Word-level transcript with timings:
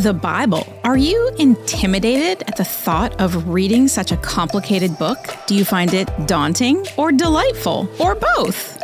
The 0.00 0.14
Bible. 0.14 0.66
Are 0.82 0.96
you 0.96 1.30
intimidated 1.38 2.42
at 2.48 2.56
the 2.56 2.64
thought 2.64 3.20
of 3.20 3.50
reading 3.50 3.86
such 3.86 4.12
a 4.12 4.16
complicated 4.16 4.98
book? 4.98 5.18
Do 5.46 5.54
you 5.54 5.62
find 5.62 5.92
it 5.92 6.08
daunting 6.26 6.86
or 6.96 7.12
delightful 7.12 7.86
or 7.98 8.14
both? 8.14 8.82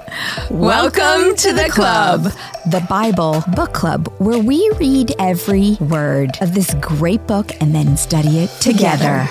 Welcome 0.51 1.35
to 1.37 1.55
the 1.55 1.71
club, 1.71 2.25
the 2.71 2.85
Bible 2.91 3.43
Book 3.55 3.73
Club, 3.73 4.13
where 4.19 4.39
we 4.39 4.71
read 4.79 5.15
every 5.19 5.79
word 5.81 6.33
of 6.43 6.53
this 6.53 6.75
great 6.83 7.27
book 7.27 7.51
and 7.63 7.75
then 7.75 7.97
study 7.97 8.41
it 8.41 8.51
together. 8.61 9.27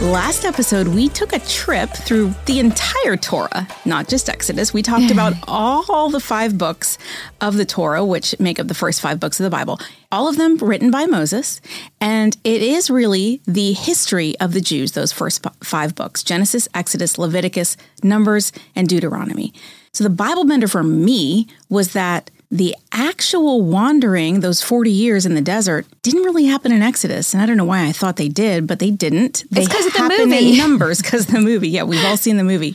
Last 0.00 0.46
episode, 0.46 0.88
we 0.88 1.08
took 1.08 1.34
a 1.34 1.38
trip 1.40 1.90
through 1.90 2.34
the 2.46 2.58
entire 2.58 3.18
Torah, 3.18 3.68
not 3.84 4.08
just 4.08 4.30
Exodus. 4.30 4.72
We 4.72 4.80
talked 4.80 5.10
about 5.10 5.34
all 5.46 6.08
the 6.08 6.20
five 6.20 6.56
books 6.56 6.96
of 7.42 7.58
the 7.58 7.66
Torah, 7.66 8.02
which 8.02 8.34
make 8.40 8.58
up 8.58 8.66
the 8.66 8.74
first 8.74 9.02
five 9.02 9.20
books 9.20 9.38
of 9.38 9.44
the 9.44 9.50
Bible, 9.50 9.78
all 10.10 10.26
of 10.26 10.38
them 10.38 10.56
written 10.56 10.90
by 10.90 11.04
Moses. 11.04 11.60
And 12.00 12.34
it 12.44 12.62
is 12.62 12.88
really 12.88 13.42
the 13.46 13.74
history 13.74 14.40
of 14.40 14.54
the 14.54 14.62
Jews, 14.62 14.92
those 14.92 15.12
first 15.12 15.46
five 15.62 15.94
books 15.94 16.22
Genesis, 16.22 16.66
Exodus, 16.72 17.18
Leviticus, 17.18 17.76
Numbers, 18.02 18.52
and 18.74 18.88
Deuteronomy. 18.88 19.52
So 19.92 20.02
the 20.02 20.08
Bible 20.08 20.46
bender 20.46 20.66
for 20.66 20.82
me 20.82 21.46
was 21.68 21.92
that 21.92 22.30
the 22.50 22.74
actual 22.90 23.62
wandering, 23.62 24.40
those 24.40 24.60
40 24.60 24.90
years 24.90 25.24
in 25.24 25.34
the 25.36 25.40
desert, 25.40 25.86
didn't 26.02 26.24
really 26.24 26.46
happen 26.46 26.72
in 26.72 26.82
Exodus. 26.82 27.32
And 27.32 27.40
I 27.40 27.46
don't 27.46 27.56
know 27.56 27.64
why 27.64 27.86
I 27.86 27.92
thought 27.92 28.16
they 28.16 28.28
did, 28.28 28.66
but 28.66 28.80
they 28.80 28.90
didn't. 28.90 29.44
They 29.50 29.64
because 29.64 29.86
of 29.86 29.92
the 29.92 30.08
movie. 30.08 30.56
numbers 30.58 31.00
because 31.00 31.26
the 31.26 31.40
movie. 31.40 31.68
Yeah, 31.68 31.84
we've 31.84 32.04
all 32.04 32.16
seen 32.16 32.38
the 32.38 32.44
movie. 32.44 32.74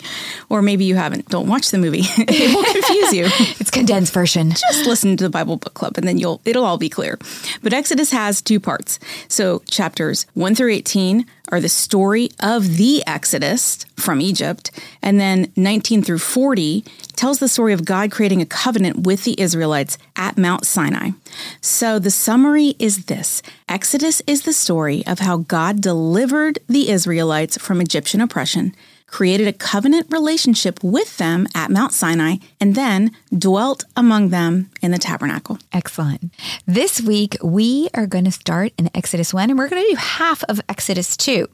Or 0.49 0.61
maybe 0.61 0.85
you 0.85 0.95
haven't. 0.95 1.27
Don't 1.27 1.47
watch 1.47 1.71
the 1.71 1.77
movie. 1.77 2.03
it 2.17 2.55
will 2.55 2.63
confuse 2.63 3.13
you. 3.13 3.25
It's 3.57 3.71
condensed 3.71 4.13
version. 4.13 4.51
Just 4.51 4.85
listen 4.85 5.17
to 5.17 5.23
the 5.23 5.29
Bible 5.29 5.57
Book 5.57 5.73
Club 5.73 5.97
and 5.97 6.07
then 6.07 6.17
you'll 6.17 6.41
it'll 6.45 6.65
all 6.65 6.77
be 6.77 6.89
clear. 6.89 7.17
But 7.63 7.73
Exodus 7.73 8.11
has 8.11 8.41
two 8.41 8.59
parts. 8.59 8.99
So 9.27 9.59
chapters 9.69 10.25
1 10.33 10.55
through 10.55 10.71
18 10.71 11.25
are 11.49 11.61
the 11.61 11.69
story 11.69 12.29
of 12.39 12.77
the 12.77 13.03
Exodus 13.07 13.85
from 13.95 14.19
Egypt, 14.21 14.71
and 15.01 15.19
then 15.19 15.51
19 15.55 16.01
through 16.01 16.19
40 16.19 16.83
tells 17.15 17.39
the 17.39 17.47
story 17.47 17.73
of 17.73 17.85
God 17.85 18.11
creating 18.11 18.41
a 18.41 18.45
covenant 18.45 19.05
with 19.05 19.23
the 19.23 19.39
Israelites 19.39 19.97
at 20.15 20.37
Mount 20.37 20.65
Sinai. 20.65 21.11
So 21.61 21.99
the 21.99 22.11
summary 22.11 22.75
is 22.79 23.05
this 23.05 23.41
Exodus 23.67 24.21
is 24.27 24.43
the 24.43 24.53
story 24.53 25.05
of 25.07 25.19
how 25.19 25.37
God 25.37 25.81
delivered 25.81 26.59
the 26.67 26.89
Israelites 26.89 27.57
from 27.57 27.81
Egyptian 27.81 28.21
oppression, 28.21 28.75
created 29.15 29.47
a 29.47 29.53
covenant 29.53 30.05
relationship 30.11 30.83
with 30.83 31.15
them 31.15 31.47
at 31.55 31.71
Mount 31.71 31.93
Sinai, 31.93 32.35
and 32.59 32.75
then 32.75 33.11
dwelt 33.37 33.85
among 33.95 34.27
them 34.27 34.69
in 34.81 34.91
the 34.91 34.97
tabernacle. 34.97 35.57
Excellent. 35.71 36.33
This 36.65 36.99
week, 36.99 37.37
we 37.41 37.87
are 37.93 38.07
going 38.07 38.25
to 38.25 38.31
start 38.31 38.73
in 38.77 38.89
Exodus 38.93 39.33
1 39.33 39.49
and 39.49 39.57
we're 39.57 39.69
going 39.69 39.81
to 39.81 39.89
do 39.89 39.95
half 39.95 40.43
of 40.49 40.59
Exodus 40.67 41.15
2. 41.15 41.47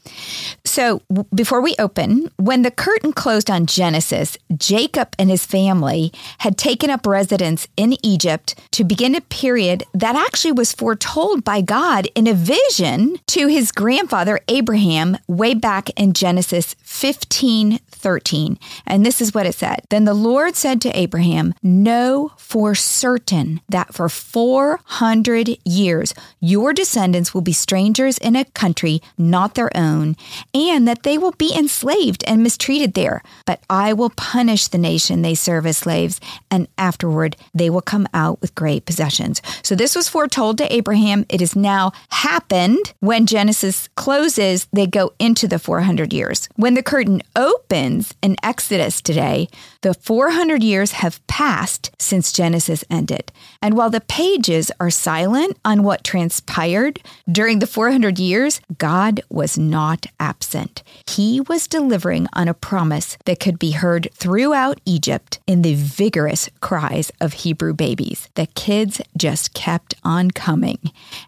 So, 0.64 1.02
w- 1.08 1.28
before 1.32 1.60
we 1.60 1.76
open, 1.78 2.30
when 2.36 2.62
the 2.62 2.72
curtain 2.72 3.12
closed 3.12 3.48
on 3.48 3.66
Genesis, 3.66 4.36
Jacob 4.56 5.14
and 5.16 5.30
his 5.30 5.46
family 5.46 6.12
had 6.38 6.58
taken 6.58 6.90
up 6.90 7.06
residence 7.06 7.68
in 7.76 7.94
Egypt 8.04 8.58
to 8.72 8.82
begin 8.82 9.14
a 9.14 9.20
period 9.20 9.84
that 9.94 10.16
actually 10.16 10.50
was 10.50 10.72
foretold 10.72 11.44
by 11.44 11.60
God 11.60 12.08
in 12.16 12.26
a 12.26 12.34
vision 12.34 13.18
to 13.28 13.46
his 13.46 13.70
grandfather 13.70 14.40
Abraham 14.48 15.16
way 15.28 15.54
back 15.54 15.90
in 15.90 16.12
Genesis 16.12 16.74
15 16.82 17.51
18 17.52 17.91
13. 18.02 18.58
And 18.86 19.06
this 19.06 19.20
is 19.20 19.32
what 19.32 19.46
it 19.46 19.54
said 19.54 19.82
Then 19.88 20.04
the 20.04 20.14
Lord 20.14 20.56
said 20.56 20.80
to 20.82 20.98
Abraham, 20.98 21.54
Know 21.62 22.32
for 22.36 22.74
certain 22.74 23.60
that 23.68 23.94
for 23.94 24.08
400 24.08 25.58
years 25.64 26.14
your 26.40 26.72
descendants 26.72 27.32
will 27.32 27.40
be 27.40 27.52
strangers 27.52 28.18
in 28.18 28.36
a 28.36 28.44
country 28.44 29.00
not 29.16 29.54
their 29.54 29.74
own, 29.76 30.16
and 30.52 30.86
that 30.86 31.04
they 31.04 31.16
will 31.16 31.32
be 31.32 31.54
enslaved 31.56 32.24
and 32.26 32.42
mistreated 32.42 32.94
there. 32.94 33.22
But 33.46 33.60
I 33.70 33.92
will 33.92 34.10
punish 34.10 34.68
the 34.68 34.78
nation 34.78 35.22
they 35.22 35.34
serve 35.34 35.66
as 35.66 35.78
slaves, 35.78 36.20
and 36.50 36.68
afterward 36.76 37.36
they 37.54 37.70
will 37.70 37.82
come 37.82 38.06
out 38.12 38.40
with 38.40 38.54
great 38.54 38.84
possessions. 38.84 39.40
So 39.62 39.74
this 39.74 39.94
was 39.94 40.08
foretold 40.08 40.58
to 40.58 40.72
Abraham. 40.74 41.24
It 41.28 41.40
has 41.40 41.54
now 41.54 41.92
happened. 42.10 42.92
When 43.00 43.26
Genesis 43.26 43.88
closes, 43.94 44.66
they 44.72 44.86
go 44.86 45.12
into 45.18 45.46
the 45.46 45.58
400 45.58 46.12
years. 46.12 46.48
When 46.56 46.74
the 46.74 46.82
curtain 46.82 47.22
opens 47.36 47.91
in 48.22 48.36
Exodus 48.42 49.00
today, 49.00 49.48
the 49.82 49.94
400 49.94 50.62
years 50.62 50.92
have 50.92 51.24
passed 51.26 51.90
since 51.98 52.32
Genesis 52.32 52.84
ended. 52.88 53.30
And 53.60 53.76
while 53.76 53.90
the 53.90 54.00
pages 54.00 54.70
are 54.80 54.90
silent 54.90 55.58
on 55.64 55.82
what 55.82 56.04
transpired 56.04 57.00
during 57.30 57.58
the 57.58 57.66
400 57.66 58.18
years, 58.18 58.60
God 58.78 59.20
was 59.28 59.58
not 59.58 60.06
absent. 60.18 60.82
He 61.08 61.40
was 61.40 61.66
delivering 61.66 62.28
on 62.32 62.48
a 62.48 62.54
promise 62.54 63.18
that 63.24 63.40
could 63.40 63.58
be 63.58 63.72
heard 63.72 64.08
throughout 64.14 64.80
Egypt 64.84 65.40
in 65.46 65.62
the 65.62 65.74
vigorous 65.74 66.48
cries 66.60 67.10
of 67.20 67.32
Hebrew 67.32 67.74
babies. 67.74 68.28
The 68.34 68.46
kids 68.46 69.00
just 69.16 69.52
kept 69.52 69.94
on 70.04 70.30
coming, 70.30 70.78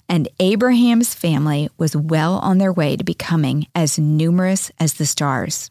and 0.08 0.28
Abraham's 0.38 1.12
family 1.12 1.68
was 1.76 1.96
well 1.96 2.34
on 2.38 2.58
their 2.58 2.72
way 2.72 2.96
to 2.96 3.04
becoming 3.04 3.66
as 3.74 3.98
numerous 3.98 4.70
as 4.78 4.94
the 4.94 5.06
stars. 5.06 5.70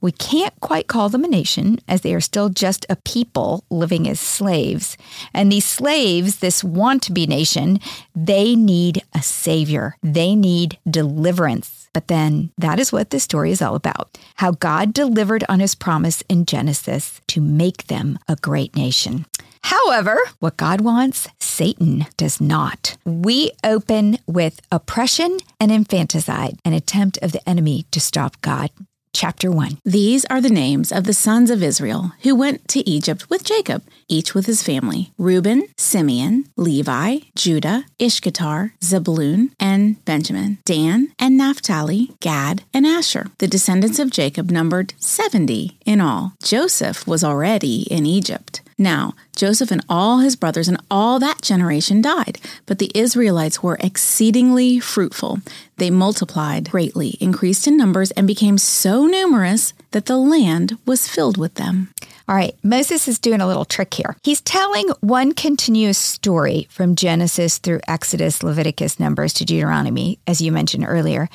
We 0.00 0.12
can't 0.12 0.58
quite 0.60 0.86
call 0.86 1.08
them 1.08 1.24
a 1.24 1.28
nation, 1.28 1.78
as 1.88 2.00
they 2.00 2.14
are 2.16 2.20
still 2.20 2.48
just 2.48 2.84
a 2.88 2.96
people 2.96 3.62
living 3.70 4.08
as 4.08 4.18
slaves. 4.18 4.96
And 5.32 5.52
these 5.52 5.64
slaves, 5.64 6.38
this 6.38 6.64
want 6.64 7.02
to 7.04 7.12
be 7.12 7.26
nation, 7.26 7.78
they 8.14 8.56
need 8.56 9.02
a 9.14 9.22
savior. 9.22 9.96
They 10.02 10.34
need 10.34 10.78
deliverance. 10.90 11.88
But 11.92 12.08
then 12.08 12.50
that 12.58 12.78
is 12.78 12.92
what 12.92 13.10
this 13.10 13.22
story 13.22 13.50
is 13.52 13.62
all 13.62 13.74
about 13.74 14.18
how 14.36 14.50
God 14.50 14.92
delivered 14.92 15.44
on 15.48 15.60
his 15.60 15.74
promise 15.74 16.22
in 16.28 16.44
Genesis 16.44 17.20
to 17.28 17.40
make 17.40 17.86
them 17.86 18.18
a 18.28 18.36
great 18.36 18.76
nation. 18.76 19.24
However, 19.62 20.18
what 20.38 20.56
God 20.58 20.82
wants, 20.82 21.26
Satan 21.40 22.06
does 22.16 22.40
not. 22.40 22.96
We 23.04 23.50
open 23.64 24.18
with 24.26 24.60
oppression 24.70 25.38
and 25.58 25.72
infanticide, 25.72 26.58
an 26.64 26.72
attempt 26.72 27.18
of 27.22 27.32
the 27.32 27.48
enemy 27.48 27.86
to 27.90 27.98
stop 27.98 28.40
God. 28.42 28.70
Chapter 29.16 29.50
1. 29.50 29.78
These 29.82 30.26
are 30.26 30.42
the 30.42 30.50
names 30.50 30.92
of 30.92 31.04
the 31.04 31.14
sons 31.14 31.48
of 31.48 31.62
Israel 31.62 32.12
who 32.20 32.34
went 32.34 32.68
to 32.68 32.86
Egypt 32.86 33.30
with 33.30 33.44
Jacob, 33.44 33.82
each 34.08 34.34
with 34.34 34.44
his 34.44 34.62
family 34.62 35.10
Reuben, 35.16 35.68
Simeon, 35.78 36.44
Levi, 36.58 37.20
Judah, 37.34 37.86
Issachar, 37.98 38.74
Zebulun, 38.84 39.52
and 39.58 40.04
Benjamin, 40.04 40.58
Dan 40.66 41.14
and 41.18 41.38
Naphtali, 41.38 42.10
Gad, 42.20 42.64
and 42.74 42.86
Asher. 42.86 43.30
The 43.38 43.48
descendants 43.48 43.98
of 43.98 44.10
Jacob 44.10 44.50
numbered 44.50 44.92
70 44.98 45.78
in 45.86 46.02
all. 46.02 46.34
Joseph 46.42 47.06
was 47.06 47.24
already 47.24 47.84
in 47.90 48.04
Egypt. 48.04 48.60
Now, 48.78 49.14
Joseph 49.34 49.70
and 49.70 49.82
all 49.88 50.18
his 50.18 50.36
brothers 50.36 50.68
and 50.68 50.76
all 50.90 51.18
that 51.18 51.40
generation 51.40 52.02
died, 52.02 52.38
but 52.66 52.78
the 52.78 52.92
Israelites 52.94 53.62
were 53.62 53.78
exceedingly 53.80 54.80
fruitful. 54.80 55.40
They 55.78 55.90
multiplied 55.90 56.70
greatly, 56.70 57.18
increased 57.20 57.66
in 57.66 57.76
numbers, 57.76 58.10
and 58.12 58.26
became 58.26 58.56
so 58.56 59.06
numerous 59.06 59.74
that 59.90 60.06
the 60.06 60.16
land 60.16 60.78
was 60.86 61.08
filled 61.08 61.36
with 61.36 61.54
them. 61.54 61.92
All 62.28 62.34
right, 62.34 62.56
Moses 62.64 63.06
is 63.06 63.20
doing 63.20 63.40
a 63.40 63.46
little 63.46 63.64
trick 63.64 63.94
here. 63.94 64.16
He's 64.24 64.40
telling 64.40 64.88
one 65.00 65.32
continuous 65.32 65.96
story 65.96 66.66
from 66.70 66.96
Genesis 66.96 67.58
through 67.58 67.80
Exodus, 67.86 68.42
Leviticus, 68.42 68.98
Numbers 68.98 69.32
to 69.34 69.44
Deuteronomy, 69.44 70.18
as 70.26 70.40
you 70.40 70.50
mentioned 70.50 70.84
earlier. 70.88 71.28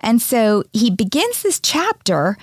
And 0.00 0.22
so 0.22 0.64
he 0.72 0.90
begins 0.90 1.42
this 1.42 1.60
chapter 1.60 2.38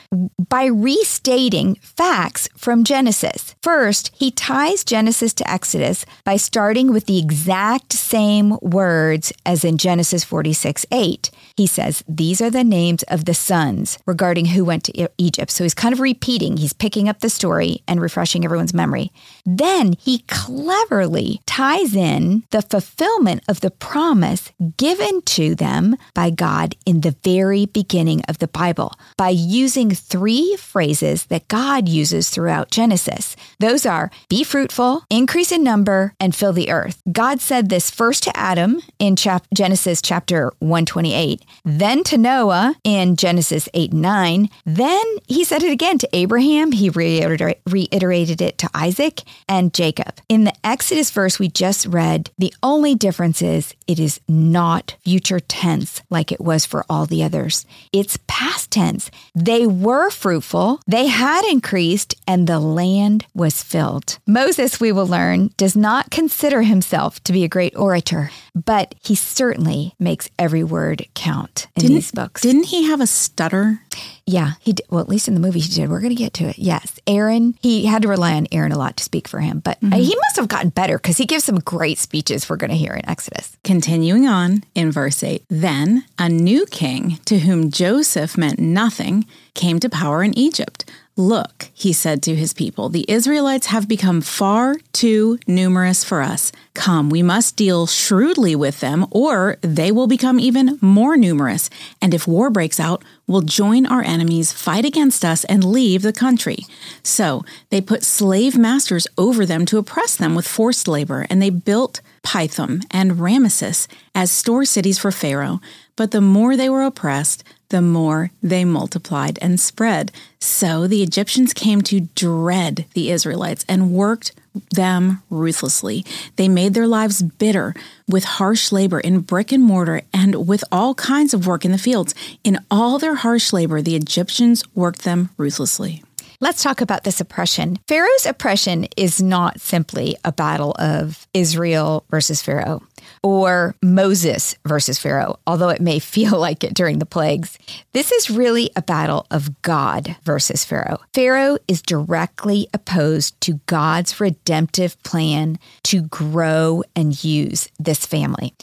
by 0.49 0.66
restating 0.66 1.75
facts 1.75 2.47
from 2.55 2.83
Genesis. 2.83 3.55
First, 3.63 4.11
he 4.13 4.29
ties 4.29 4.84
Genesis 4.84 5.34
to 5.34 5.49
Exodus 5.49 6.05
by 6.23 6.37
starting 6.37 6.93
with 6.93 7.07
the 7.07 7.17
exact 7.17 7.91
same 7.91 8.59
words 8.61 9.34
as 9.47 9.66
in 9.66 9.79
Genesis 9.79 10.23
46 10.23 10.85
8. 10.91 11.31
He 11.57 11.67
says, 11.67 12.03
These 12.07 12.41
are 12.41 12.49
the 12.49 12.63
names 12.63 13.03
of 13.03 13.25
the 13.25 13.34
sons 13.34 13.97
regarding 14.05 14.46
who 14.47 14.66
went 14.66 14.84
to 14.85 15.09
Egypt. 15.17 15.52
So 15.52 15.63
he's 15.63 15.73
kind 15.73 15.93
of 15.93 15.99
repeating, 15.99 16.57
he's 16.57 16.73
picking 16.73 17.07
up 17.07 17.19
the 17.19 17.29
story 17.29 17.81
and 17.87 18.02
refreshing 18.02 18.43
everyone's 18.43 18.73
memory. 18.73 19.11
Then 19.46 19.93
he 19.93 20.19
cleverly 20.28 21.41
ties 21.46 21.96
in 21.96 22.43
the 22.52 22.61
fulfillment 22.61 23.43
of 23.47 23.61
the 23.61 23.72
promise 23.72 24.52
given 24.78 25.22
to 25.22 25.55
them 25.55 25.96
by 26.13 26.29
God 26.29 26.75
in 26.85 27.02
the 27.02 27.16
very 27.23 27.66
beginning 27.66 28.22
of 28.28 28.40
the 28.40 28.47
Bible 28.47 28.93
by 29.17 29.29
using 29.29 29.91
three 29.91 30.57
phrases 30.57 31.25
that 31.28 31.47
God 31.47 31.87
uses 31.87 32.29
throughout 32.29 32.72
Genesis. 32.72 33.35
Those 33.59 33.85
are 33.85 34.11
be 34.29 34.43
fruitful, 34.43 35.03
increase 35.09 35.52
in 35.52 35.63
number, 35.63 36.13
and 36.19 36.35
fill 36.35 36.53
the 36.53 36.69
earth. 36.69 37.02
God 37.11 37.40
said 37.40 37.69
this 37.69 37.90
first 37.90 38.23
to 38.23 38.37
Adam 38.37 38.81
in 38.99 39.16
chap- 39.16 39.47
Genesis 39.53 40.02
chapter 40.02 40.52
128, 40.59 41.44
then 41.63 42.03
to 42.05 42.17
Noah 42.17 42.75
in 42.83 43.15
Genesis 43.15 43.67
8 43.73 43.91
and 43.91 44.01
9. 44.01 44.49
Then 44.65 45.03
he 45.27 45.43
said 45.43 45.63
it 45.63 45.71
again 45.71 45.97
to 45.99 46.09
Abraham. 46.13 46.71
He 46.71 46.89
reiter- 46.89 47.55
reiterated 47.65 48.41
it 48.41 48.57
to 48.59 48.69
Isaac 48.73 49.23
and 49.47 49.73
Jacob. 49.73 50.19
In 50.29 50.43
the 50.43 50.53
Exodus 50.63 51.11
verse 51.11 51.39
we 51.39 51.47
just 51.49 51.85
read, 51.87 52.29
the 52.37 52.53
only 52.61 52.95
difference 52.95 53.41
is 53.41 53.73
it 53.87 53.99
is 53.99 54.19
not 54.27 54.95
future 55.03 55.39
tense 55.39 56.01
like 56.09 56.31
it 56.31 56.41
was 56.41 56.65
for 56.65 56.85
all 56.89 57.05
the 57.05 57.23
others. 57.23 57.65
It's 57.91 58.17
past 58.27 58.71
tense. 58.71 59.09
They 59.33 59.65
were 59.65 60.09
fruitful, 60.09 60.81
they 60.87 61.07
had 61.07 61.45
increased, 61.45 62.15
and 62.27 62.47
the 62.47 62.59
land 62.59 63.25
was 63.33 63.63
filled. 63.63 64.17
Moses, 64.27 64.79
we 64.79 64.91
will 64.91 65.07
learn, 65.07 65.51
does 65.57 65.75
not 65.75 66.11
consider 66.11 66.61
himself 66.61 67.23
to 67.23 67.33
be 67.33 67.43
a 67.43 67.49
great 67.49 67.75
orator, 67.75 68.31
but 68.53 68.95
he 69.03 69.15
certainly 69.15 69.93
makes 69.99 70.29
every 70.37 70.63
word 70.63 71.05
count 71.13 71.34
in 71.43 71.82
Didn't- 71.82 71.96
these 71.96 72.11
books. 72.11 72.41
Didn't 72.41 72.66
he 72.66 72.84
have 72.87 73.02
a 73.02 73.08
stutter? 73.08 73.82
Yeah, 74.26 74.53
he 74.59 74.73
did. 74.73 74.85
Well, 74.90 75.02
at 75.02 75.09
least 75.09 75.28
in 75.28 75.34
the 75.35 75.40
movie 75.40 75.59
he 75.59 75.72
did. 75.73 75.90
We're 75.90 75.99
going 75.99 76.09
to 76.16 76.16
get 76.16 76.34
to 76.35 76.46
it. 76.49 76.58
Yes. 76.58 76.99
Aaron, 77.05 77.55
he 77.61 77.85
had 77.85 78.02
to 78.02 78.08
rely 78.08 78.34
on 78.34 78.47
Aaron 78.52 78.72
a 78.72 78.78
lot 78.78 78.97
to 78.97 79.03
speak 79.03 79.28
for 79.28 79.40
him, 79.40 79.59
but 79.59 79.78
uh, 79.84 79.96
he 79.97 80.16
must 80.16 80.35
have 80.37 80.47
gotten 80.47 80.70
better 80.70 80.97
because 80.97 81.17
he 81.17 81.26
gives 81.26 81.43
some 81.43 81.59
great 81.59 81.99
speeches 81.99 82.49
we're 82.49 82.55
going 82.58 82.72
to 82.72 82.78
hear 82.78 82.93
in 82.93 83.08
Exodus. 83.08 83.55
Continuing 83.64 84.28
on 84.28 84.64
in 84.73 84.91
verse 84.91 85.22
8 85.23 85.43
Then 85.49 86.05
a 86.17 86.28
new 86.28 86.66
king, 86.66 87.20
to 87.26 87.40
whom 87.40 87.70
Joseph 87.70 88.38
meant 88.38 88.58
nothing, 88.59 89.26
came 89.53 89.79
to 89.79 89.90
power 89.90 90.23
in 90.23 90.35
Egypt. 90.38 90.90
Look, 91.17 91.70
he 91.73 91.94
said 91.94 92.22
to 92.23 92.35
his 92.35 92.53
people, 92.53 92.90
the 92.90 93.06
Israelites 93.08 93.67
have 93.67 93.88
become 93.88 94.20
far 94.20 94.76
too 94.91 95.40
numerous 95.47 96.03
for 96.03 96.22
us. 96.22 96.52
Come, 96.73 97.09
we 97.09 97.23
must 97.23 97.56
deal 97.56 97.88
shrewdly 97.88 98.53
with 98.53 98.82
them, 98.82 99.06
or 99.12 99.56
they 99.62 99.94
will 99.94 100.08
become 100.08 100.41
even 100.41 100.78
more 100.82 101.16
numerous. 101.16 101.70
And 102.02 102.14
if 102.14 102.28
war 102.28 102.50
breaks 102.50 102.82
out, 102.82 103.02
we'll 103.28 103.44
join 103.44 103.85
our 103.85 104.02
enemies, 104.02 104.52
fight 104.52 104.84
against 104.84 105.23
us, 105.23 105.46
and 105.46 105.64
leave 105.64 106.02
the 106.02 106.12
country. 106.12 106.66
So 107.02 107.46
they 107.70 107.79
put 107.79 108.03
slave 108.03 108.58
masters 108.58 109.08
over 109.17 109.46
them 109.46 109.66
to 109.67 109.78
oppress 109.78 110.17
them 110.17 110.35
with 110.35 110.46
forced 110.46 110.85
labor, 110.85 111.26
and 111.29 111.41
they 111.41 111.50
built 111.50 112.02
Pithom 112.23 112.82
and 112.91 113.14
Ramesses 113.14 113.88
as 114.14 114.32
store 114.32 114.66
cities 114.66 115.00
for 115.00 115.12
Pharaoh. 115.12 115.62
But 115.96 116.12
the 116.12 116.20
more 116.20 116.58
they 116.58 116.67
were 116.67 116.84
oppressed, 116.84 117.46
the 117.70 117.82
more 117.82 118.32
they 118.41 118.66
multiplied 118.66 119.40
and 119.41 119.59
spread. 119.59 120.12
So 120.40 120.88
the 120.88 121.03
Egyptians 121.03 121.53
came 121.53 121.82
to 121.84 122.02
dread 122.16 122.85
the 122.94 123.12
Israelites 123.12 123.66
and 123.67 123.91
worked 123.91 124.32
them 124.72 125.22
ruthlessly. 125.29 126.06
They 126.35 126.47
made 126.47 126.73
their 126.73 126.88
lives 126.88 127.22
bitter 127.22 127.73
with 128.08 128.23
harsh 128.23 128.72
labor 128.72 129.00
in 129.00 129.22
brick 129.22 129.52
and 129.52 129.64
mortar 129.64 130.02
and 130.14 130.47
with 130.47 130.64
all 130.72 130.94
kinds 130.96 131.34
of 131.34 131.47
work 131.47 131.66
in 131.66 131.72
the 131.72 131.78
fields. 131.78 132.16
In 132.44 132.59
all 132.72 132.97
their 132.97 133.16
harsh 133.16 133.52
labor, 133.52 133.82
the 133.82 133.96
Egyptians 133.96 134.64
worked 134.73 135.03
them 135.03 135.29
ruthlessly. 135.38 136.03
Let's 136.41 136.64
talk 136.64 136.82
about 136.82 137.03
this 137.06 137.22
oppression. 137.22 137.79
Pharaoh's 137.88 138.26
oppression 138.26 138.88
is 138.97 139.22
not 139.22 139.62
simply 139.62 140.17
a 140.23 140.32
battle 140.32 140.76
of 140.78 141.28
Israel 141.34 142.06
versus 142.09 142.41
Pharaoh 142.41 142.84
or 143.25 143.75
Moses 143.81 144.55
versus 144.67 144.99
Pharaoh, 144.99 145.39
although 145.47 145.69
it 145.69 145.81
may 145.81 145.97
feel 146.16 146.37
like 146.37 146.63
it 146.63 146.75
during 146.75 146.99
the 146.99 147.07
plagues. 147.07 147.57
This 147.91 148.11
is 148.11 148.29
really 148.29 148.69
a 148.75 148.83
battle 148.83 149.25
of 149.31 149.63
God 149.63 150.16
versus 150.23 150.63
Pharaoh. 150.63 150.99
Pharaoh 151.11 151.57
is 151.67 151.81
directly 151.81 152.67
opposed 152.72 153.41
to 153.41 153.61
God's 153.66 154.22
redemptive 154.22 155.01
plan 155.01 155.57
to 155.85 156.03
grow 156.03 156.83
and 156.95 157.23
use 157.23 157.67
this 157.79 158.05
family. 158.05 158.53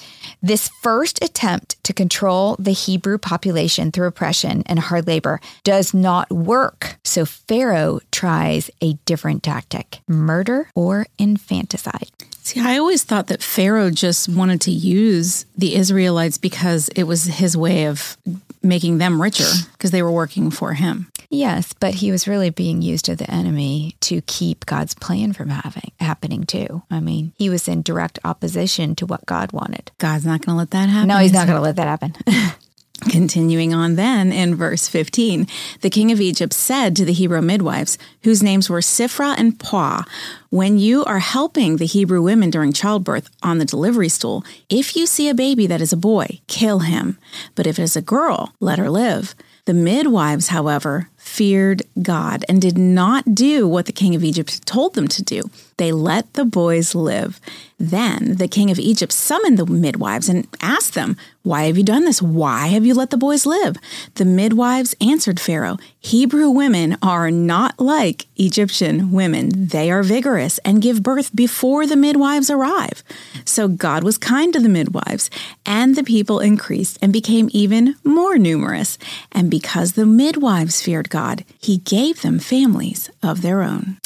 This 0.41 0.70
first 0.81 1.23
attempt 1.25 1.82
to 1.82 1.93
control 1.93 2.55
the 2.61 2.70
Hebrew 2.70 3.19
population 3.19 3.91
through 3.91 4.06
oppression 4.06 4.62
and 4.67 4.79
hard 4.79 5.08
labor 5.08 5.41
does 5.65 5.93
not 5.93 6.31
work. 6.31 6.99
So 7.03 7.25
Pharaoh 7.25 7.99
tries 8.12 8.70
a 8.81 8.93
different 9.06 9.43
tactic 9.43 10.03
murder 10.06 10.70
or 10.76 11.06
infanticide. 11.19 12.11
See, 12.44 12.61
I 12.61 12.77
always 12.77 13.05
thought 13.05 13.29
that 13.29 13.43
Pharaoh 13.43 13.91
just 13.91 14.29
wanted 14.29 14.61
to 14.62 14.73
use 14.73 15.47
the 15.56 15.77
Israelites 15.77 16.39
because 16.39 16.89
it 16.91 17.05
was 17.05 17.25
his 17.25 17.56
way 17.56 17.87
of 17.87 18.17
making 18.62 18.99
them 18.99 19.23
richer 19.23 19.50
because 19.73 19.93
they 19.93 20.03
were 20.03 20.11
working 20.11 20.50
for 20.50 20.75
him. 20.75 21.11
Yes, 21.31 21.73
but 21.73 21.94
he 21.94 22.11
was 22.11 22.29
really 22.29 22.50
being 22.50 22.83
used 22.83 23.09
as 23.09 23.19
the 23.19 23.31
enemy 23.31 23.97
to 24.00 24.21
keep 24.23 24.67
God's 24.67 24.94
plan 24.94 25.33
from 25.33 25.49
having 25.50 25.93
happening 25.99 26.44
too. 26.44 26.83
I 26.91 27.00
mean, 27.00 27.33
he 27.37 27.49
was 27.49 27.69
in 27.69 27.83
direct 27.83 28.19
opposition 28.25 28.97
to 28.97 29.06
what 29.06 29.25
God 29.25 29.53
wanted. 29.53 29.93
God's 29.99 30.27
not 30.27 30.44
going 30.44 30.55
to 30.55 30.59
let 30.59 30.73
that 30.73 30.89
happen. 30.89 31.09
No, 31.09 31.19
he's 31.19 31.33
not 31.33 31.47
going 31.47 31.56
to 31.56 31.62
let 31.62 31.77
that 31.77 31.87
happen. 31.87 32.15
Continuing 33.09 33.75
on 33.75 33.97
then 33.97 34.31
in 34.33 34.55
verse 34.55 34.89
15, 34.89 35.47
the 35.81 35.91
king 35.91 36.13
of 36.13 36.21
Egypt 36.21 36.53
said 36.53 36.95
to 36.95 37.05
the 37.05 37.13
Hebrew 37.13 37.43
midwives, 37.43 37.99
whose 38.23 38.43
names 38.43 38.71
were 38.71 38.81
Shiphrah 38.81 39.35
and 39.37 39.59
Puah, 39.59 40.05
when 40.51 40.79
you 40.79 41.05
are 41.05 41.19
helping 41.19 41.77
the 41.77 41.87
Hebrew 41.87 42.23
women 42.23 42.51
during 42.51 42.73
childbirth 42.73 43.29
on 43.43 43.59
the 43.59 43.65
delivery 43.65 44.09
stool, 44.09 44.45
if 44.69 44.95
you 44.95 45.07
see 45.07 45.29
a 45.29 45.35
baby 45.35 45.67
that 45.67 45.81
is 45.81 45.93
a 45.93 45.97
boy, 45.97 46.41
kill 46.47 46.81
him. 46.81 47.19
But 47.55 47.67
if 47.67 47.79
it 47.79 47.83
is 47.83 47.97
a 47.97 48.03
girl, 48.03 48.55
let 48.61 48.79
her 48.79 48.91
live. 48.91 49.35
The 49.65 49.75
midwives, 49.75 50.49
however, 50.49 51.09
feared 51.23 51.83
God 52.03 52.45
and 52.49 52.61
did 52.61 52.77
not 52.77 53.35
do 53.35 53.67
what 53.67 53.87
the 53.87 53.93
king 53.93 54.15
of 54.15 54.25
Egypt 54.25 54.67
told 54.67 54.95
them 54.95 55.07
to 55.09 55.23
do. 55.23 55.43
They 55.77 55.93
let 55.93 56.35
the 56.35 56.45
boys 56.45 56.95
live. 56.95 57.41
Then 57.79 58.37
the 58.37 58.47
king 58.47 58.71
of 58.71 58.79
Egypt 58.79 59.13
summoned 59.13 59.59
the 59.59 59.67
midwives 59.67 60.29
and 60.29 60.47
asked 60.61 60.95
them, 60.95 61.17
Why 61.43 61.65
have 61.65 61.77
you 61.79 61.83
done 61.83 62.05
this? 62.05 62.23
Why 62.23 62.69
have 62.69 62.87
you 62.87 62.95
let 62.95 63.11
the 63.11 63.17
boys 63.17 63.47
live? 63.47 63.77
The 64.15 64.25
midwives 64.25 64.95
answered 65.01 65.41
Pharaoh, 65.41 65.79
Hebrew 65.99 66.51
women 66.51 66.97
are 67.03 67.31
not 67.31 67.81
like 67.81 68.27
Egyptian 68.37 69.11
women. 69.11 69.69
They 69.69 69.91
are 69.91 70.03
vigorous 70.03 70.59
and 70.59 70.83
give 70.83 71.03
birth 71.03 71.35
before 71.35 71.87
the 71.87 71.97
midwives 71.97 72.51
arrive. 72.51 73.03
So 73.45 73.67
God 73.67 74.05
was 74.05 74.19
kind 74.19 74.53
to 74.53 74.61
the 74.61 74.69
midwives, 74.69 75.31
and 75.67 75.97
the 75.97 76.05
people 76.05 76.39
increased 76.39 76.99
and 77.03 77.13
became 77.13 77.49
even 77.53 77.97
more 78.05 78.39
numerous. 78.39 78.99
And 79.33 79.51
because 79.51 79.93
the 79.93 80.07
midwives 80.07 80.83
feared 80.83 81.11
God, 81.12 81.44
he 81.61 81.76
gave 81.76 82.23
them 82.23 82.38
families 82.38 83.11
of 83.23 83.43
their 83.43 83.62
own. 83.62 83.99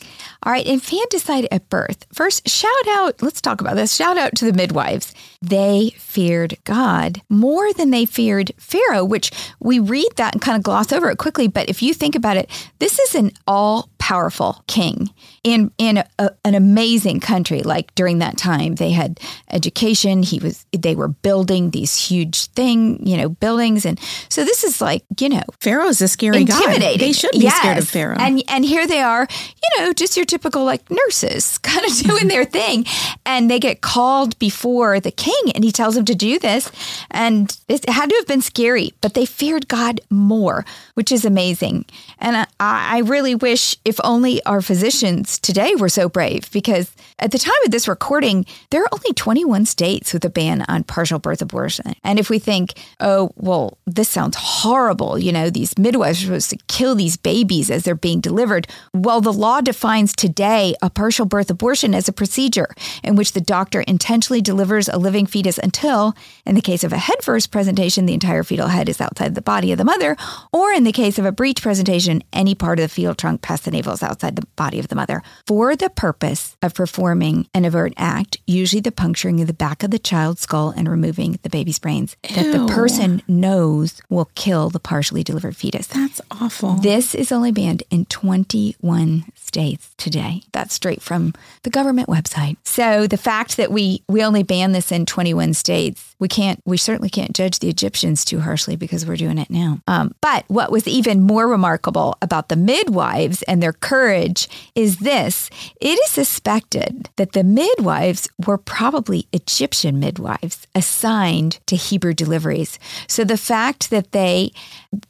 All 0.42 0.50
right, 0.50 0.66
infanticide 0.66 1.46
at 1.52 1.70
birth. 1.70 2.04
First, 2.12 2.48
shout 2.48 2.88
out, 2.88 3.22
let's 3.22 3.40
talk 3.40 3.60
about 3.60 3.76
this. 3.76 3.94
Shout 3.94 4.18
out 4.18 4.34
to 4.34 4.44
the 4.44 4.52
midwives. 4.52 5.14
They 5.40 5.90
feared 5.98 6.56
God 6.64 7.22
more 7.28 7.72
than 7.72 7.90
they 7.90 8.06
feared 8.06 8.50
Pharaoh, 8.58 9.04
which 9.04 9.30
we 9.60 9.78
read 9.78 10.08
that 10.16 10.34
and 10.34 10.42
kind 10.42 10.56
of 10.56 10.64
gloss 10.64 10.92
over 10.92 11.08
it 11.08 11.18
quickly. 11.18 11.46
But 11.46 11.70
if 11.70 11.80
you 11.80 11.94
think 11.94 12.16
about 12.16 12.36
it, 12.36 12.50
this 12.80 12.98
is 12.98 13.14
an 13.14 13.30
all 13.46 13.88
powerful 13.98 14.64
king 14.66 15.10
in, 15.46 15.70
in 15.78 15.98
a, 16.18 16.30
an 16.44 16.56
amazing 16.56 17.20
country. 17.20 17.62
Like 17.62 17.94
during 17.94 18.18
that 18.18 18.36
time, 18.36 18.74
they 18.74 18.90
had 18.90 19.20
education. 19.52 20.24
He 20.24 20.40
was, 20.40 20.66
they 20.72 20.96
were 20.96 21.06
building 21.08 21.70
these 21.70 21.94
huge 21.96 22.46
thing, 22.46 23.06
you 23.06 23.16
know, 23.16 23.28
buildings. 23.28 23.86
And 23.86 23.98
so 24.28 24.44
this 24.44 24.64
is 24.64 24.80
like, 24.80 25.04
you 25.20 25.28
know, 25.28 25.44
Pharaoh's 25.60 26.00
a 26.02 26.08
scary 26.08 26.42
guy. 26.44 26.78
They 26.96 27.12
should 27.12 27.30
be 27.30 27.38
Yes. 27.38 27.56
scared 27.58 27.78
of 27.78 27.88
Pharaoh. 27.88 28.16
And 28.18 28.42
and 28.48 28.64
here 28.64 28.86
they 28.88 29.00
are, 29.00 29.26
you 29.30 29.70
know, 29.84 29.92
just 29.92 30.16
your 30.16 30.26
typical 30.26 30.64
like 30.64 30.90
nurses, 30.90 31.58
kind 31.62 31.86
of 31.86 31.92
doing 31.98 32.26
their 32.26 32.44
thing, 32.44 32.84
and 33.24 33.48
they 33.48 33.60
get 33.60 33.82
called 33.82 34.36
before 34.40 34.98
the 34.98 35.12
king, 35.12 35.52
and 35.54 35.62
he 35.62 35.70
tells 35.70 35.94
them 35.94 36.04
to 36.06 36.14
do 36.16 36.38
this, 36.40 36.70
and 37.10 37.56
it 37.68 37.88
had 37.88 38.10
to 38.10 38.16
have 38.16 38.26
been 38.26 38.42
scary, 38.42 38.94
but 39.00 39.14
they 39.14 39.26
feared 39.26 39.68
God 39.68 40.00
more, 40.10 40.64
which 40.94 41.12
is 41.12 41.24
amazing. 41.24 41.84
And 42.18 42.36
I, 42.36 42.46
I 42.58 42.98
really 43.00 43.34
wish 43.36 43.76
if 43.84 44.00
only 44.02 44.42
our 44.44 44.60
physicians 44.60 45.35
today 45.38 45.74
were 45.74 45.88
so 45.88 46.08
brave, 46.08 46.50
because 46.52 46.94
at 47.18 47.30
the 47.30 47.38
time 47.38 47.54
of 47.64 47.70
this 47.70 47.88
recording, 47.88 48.46
there 48.70 48.82
are 48.82 48.88
only 48.92 49.12
21 49.14 49.66
states 49.66 50.12
with 50.12 50.24
a 50.24 50.30
ban 50.30 50.64
on 50.68 50.84
partial 50.84 51.18
birth 51.18 51.42
abortion. 51.42 51.94
And 52.04 52.18
if 52.18 52.30
we 52.30 52.38
think, 52.38 52.74
oh, 53.00 53.30
well, 53.36 53.78
this 53.86 54.08
sounds 54.08 54.36
horrible, 54.38 55.18
you 55.18 55.32
know, 55.32 55.50
these 55.50 55.76
midwives 55.78 56.22
are 56.22 56.26
supposed 56.26 56.50
to 56.50 56.58
kill 56.68 56.94
these 56.94 57.16
babies 57.16 57.70
as 57.70 57.84
they're 57.84 57.94
being 57.94 58.20
delivered. 58.20 58.66
Well, 58.92 59.20
the 59.20 59.32
law 59.32 59.60
defines 59.60 60.14
today 60.14 60.74
a 60.82 60.90
partial 60.90 61.26
birth 61.26 61.50
abortion 61.50 61.94
as 61.94 62.08
a 62.08 62.12
procedure 62.12 62.68
in 63.02 63.16
which 63.16 63.32
the 63.32 63.40
doctor 63.40 63.80
intentionally 63.82 64.40
delivers 64.40 64.88
a 64.88 64.98
living 64.98 65.26
fetus 65.26 65.58
until, 65.58 66.14
in 66.44 66.54
the 66.54 66.60
case 66.60 66.84
of 66.84 66.92
a 66.92 66.98
head 66.98 67.22
first 67.22 67.50
presentation, 67.50 68.06
the 68.06 68.14
entire 68.14 68.42
fetal 68.42 68.68
head 68.68 68.88
is 68.88 69.00
outside 69.00 69.34
the 69.34 69.42
body 69.42 69.72
of 69.72 69.78
the 69.78 69.84
mother, 69.84 70.16
or 70.52 70.72
in 70.72 70.84
the 70.84 70.92
case 70.92 71.18
of 71.18 71.24
a 71.24 71.32
breech 71.32 71.62
presentation, 71.62 72.22
any 72.32 72.54
part 72.54 72.78
of 72.78 72.84
the 72.84 72.88
fetal 72.88 73.14
trunk 73.14 73.42
past 73.42 73.64
the 73.64 73.70
navel 73.70 73.92
is 73.92 74.02
outside 74.02 74.36
the 74.36 74.46
body 74.56 74.78
of 74.78 74.88
the 74.88 74.94
mother, 74.94 75.22
for 75.46 75.76
the 75.76 75.90
purpose 75.90 76.56
of 76.62 76.74
performing 76.74 77.48
an 77.54 77.64
overt 77.66 77.92
act, 77.96 78.38
usually 78.46 78.80
the 78.80 78.92
puncturing 78.92 79.40
of 79.40 79.46
the 79.46 79.52
back 79.52 79.82
of 79.82 79.90
the 79.90 79.98
child's 79.98 80.42
skull 80.42 80.70
and 80.70 80.88
removing 80.88 81.38
the 81.42 81.50
baby's 81.50 81.78
brains, 81.78 82.16
that 82.34 82.52
the 82.52 82.66
person 82.66 83.22
knows 83.28 84.00
will 84.08 84.30
kill 84.34 84.70
the 84.70 84.80
partially 84.80 85.22
delivered 85.22 85.56
fetus. 85.56 85.86
That's 85.86 86.20
awful. 86.30 86.74
This 86.74 87.14
is 87.14 87.32
only 87.32 87.52
banned 87.52 87.82
in 87.90 88.06
21 88.06 89.24
states 89.34 89.94
today. 89.96 90.42
That's 90.56 90.72
straight 90.72 91.02
from 91.02 91.34
the 91.64 91.70
government 91.70 92.08
website. 92.08 92.56
So 92.64 93.06
the 93.06 93.18
fact 93.18 93.58
that 93.58 93.70
we 93.70 94.02
we 94.08 94.24
only 94.24 94.42
ban 94.42 94.72
this 94.72 94.90
in 94.90 95.04
21 95.04 95.52
states, 95.52 96.16
we 96.18 96.28
can't 96.28 96.62
we 96.64 96.78
certainly 96.78 97.10
can't 97.10 97.36
judge 97.36 97.58
the 97.58 97.68
Egyptians 97.68 98.24
too 98.24 98.40
harshly 98.40 98.74
because 98.74 99.04
we're 99.04 99.16
doing 99.16 99.36
it 99.36 99.50
now. 99.50 99.80
Um, 99.86 100.14
but 100.22 100.46
what 100.48 100.72
was 100.72 100.88
even 100.88 101.20
more 101.20 101.46
remarkable 101.46 102.16
about 102.22 102.48
the 102.48 102.56
midwives 102.56 103.42
and 103.42 103.62
their 103.62 103.74
courage 103.74 104.48
is 104.74 104.96
this: 105.00 105.50
it 105.78 105.98
is 106.04 106.08
suspected 106.08 107.10
that 107.16 107.32
the 107.32 107.44
midwives 107.44 108.26
were 108.46 108.56
probably 108.56 109.28
Egyptian 109.34 110.00
midwives 110.00 110.66
assigned 110.74 111.58
to 111.66 111.76
Hebrew 111.76 112.14
deliveries. 112.14 112.78
So 113.08 113.24
the 113.24 113.36
fact 113.36 113.90
that 113.90 114.12
they, 114.12 114.52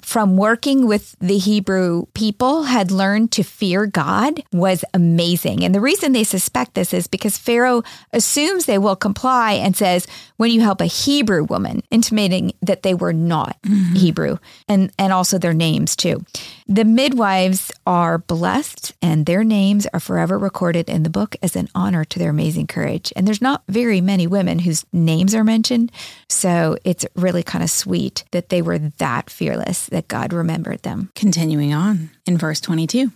from 0.02 0.36
working 0.36 0.88
with 0.88 1.14
the 1.20 1.38
Hebrew 1.38 2.06
people, 2.14 2.64
had 2.64 2.90
learned 2.90 3.30
to 3.32 3.44
fear 3.44 3.86
God 3.86 4.42
was 4.52 4.84
amazing. 4.92 5.35
And 5.64 5.74
the 5.74 5.80
reason 5.80 6.12
they 6.12 6.24
suspect 6.24 6.74
this 6.74 6.94
is 6.94 7.06
because 7.06 7.36
Pharaoh 7.38 7.82
assumes 8.12 8.66
they 8.66 8.78
will 8.78 8.96
comply 8.96 9.52
and 9.52 9.76
says, 9.76 10.06
when 10.36 10.50
you 10.50 10.60
help 10.60 10.80
a 10.80 10.86
Hebrew 10.86 11.44
woman, 11.44 11.82
intimating 11.90 12.52
that 12.62 12.82
they 12.82 12.94
were 12.94 13.12
not 13.12 13.60
mm-hmm. 13.62 13.94
Hebrew, 13.94 14.38
and, 14.68 14.90
and 14.98 15.12
also 15.12 15.38
their 15.38 15.54
names 15.54 15.96
too. 15.96 16.24
The 16.68 16.84
midwives 16.84 17.70
are 17.86 18.18
blessed, 18.18 18.92
and 19.00 19.24
their 19.24 19.44
names 19.44 19.86
are 19.94 20.00
forever 20.00 20.36
recorded 20.36 20.90
in 20.90 21.04
the 21.04 21.10
book 21.10 21.36
as 21.40 21.54
an 21.54 21.68
honor 21.76 22.04
to 22.04 22.18
their 22.18 22.30
amazing 22.30 22.66
courage. 22.66 23.12
And 23.14 23.24
there's 23.26 23.40
not 23.40 23.62
very 23.68 24.00
many 24.00 24.26
women 24.26 24.58
whose 24.58 24.84
names 24.92 25.32
are 25.32 25.44
mentioned. 25.44 25.92
So 26.28 26.76
it's 26.82 27.06
really 27.14 27.44
kind 27.44 27.62
of 27.62 27.70
sweet 27.70 28.24
that 28.32 28.48
they 28.48 28.62
were 28.62 28.78
that 28.78 29.30
fearless 29.30 29.86
that 29.86 30.08
God 30.08 30.32
remembered 30.32 30.82
them. 30.82 31.12
Continuing 31.14 31.72
on 31.72 32.10
in 32.26 32.36
verse 32.36 32.60
22. 32.60 33.12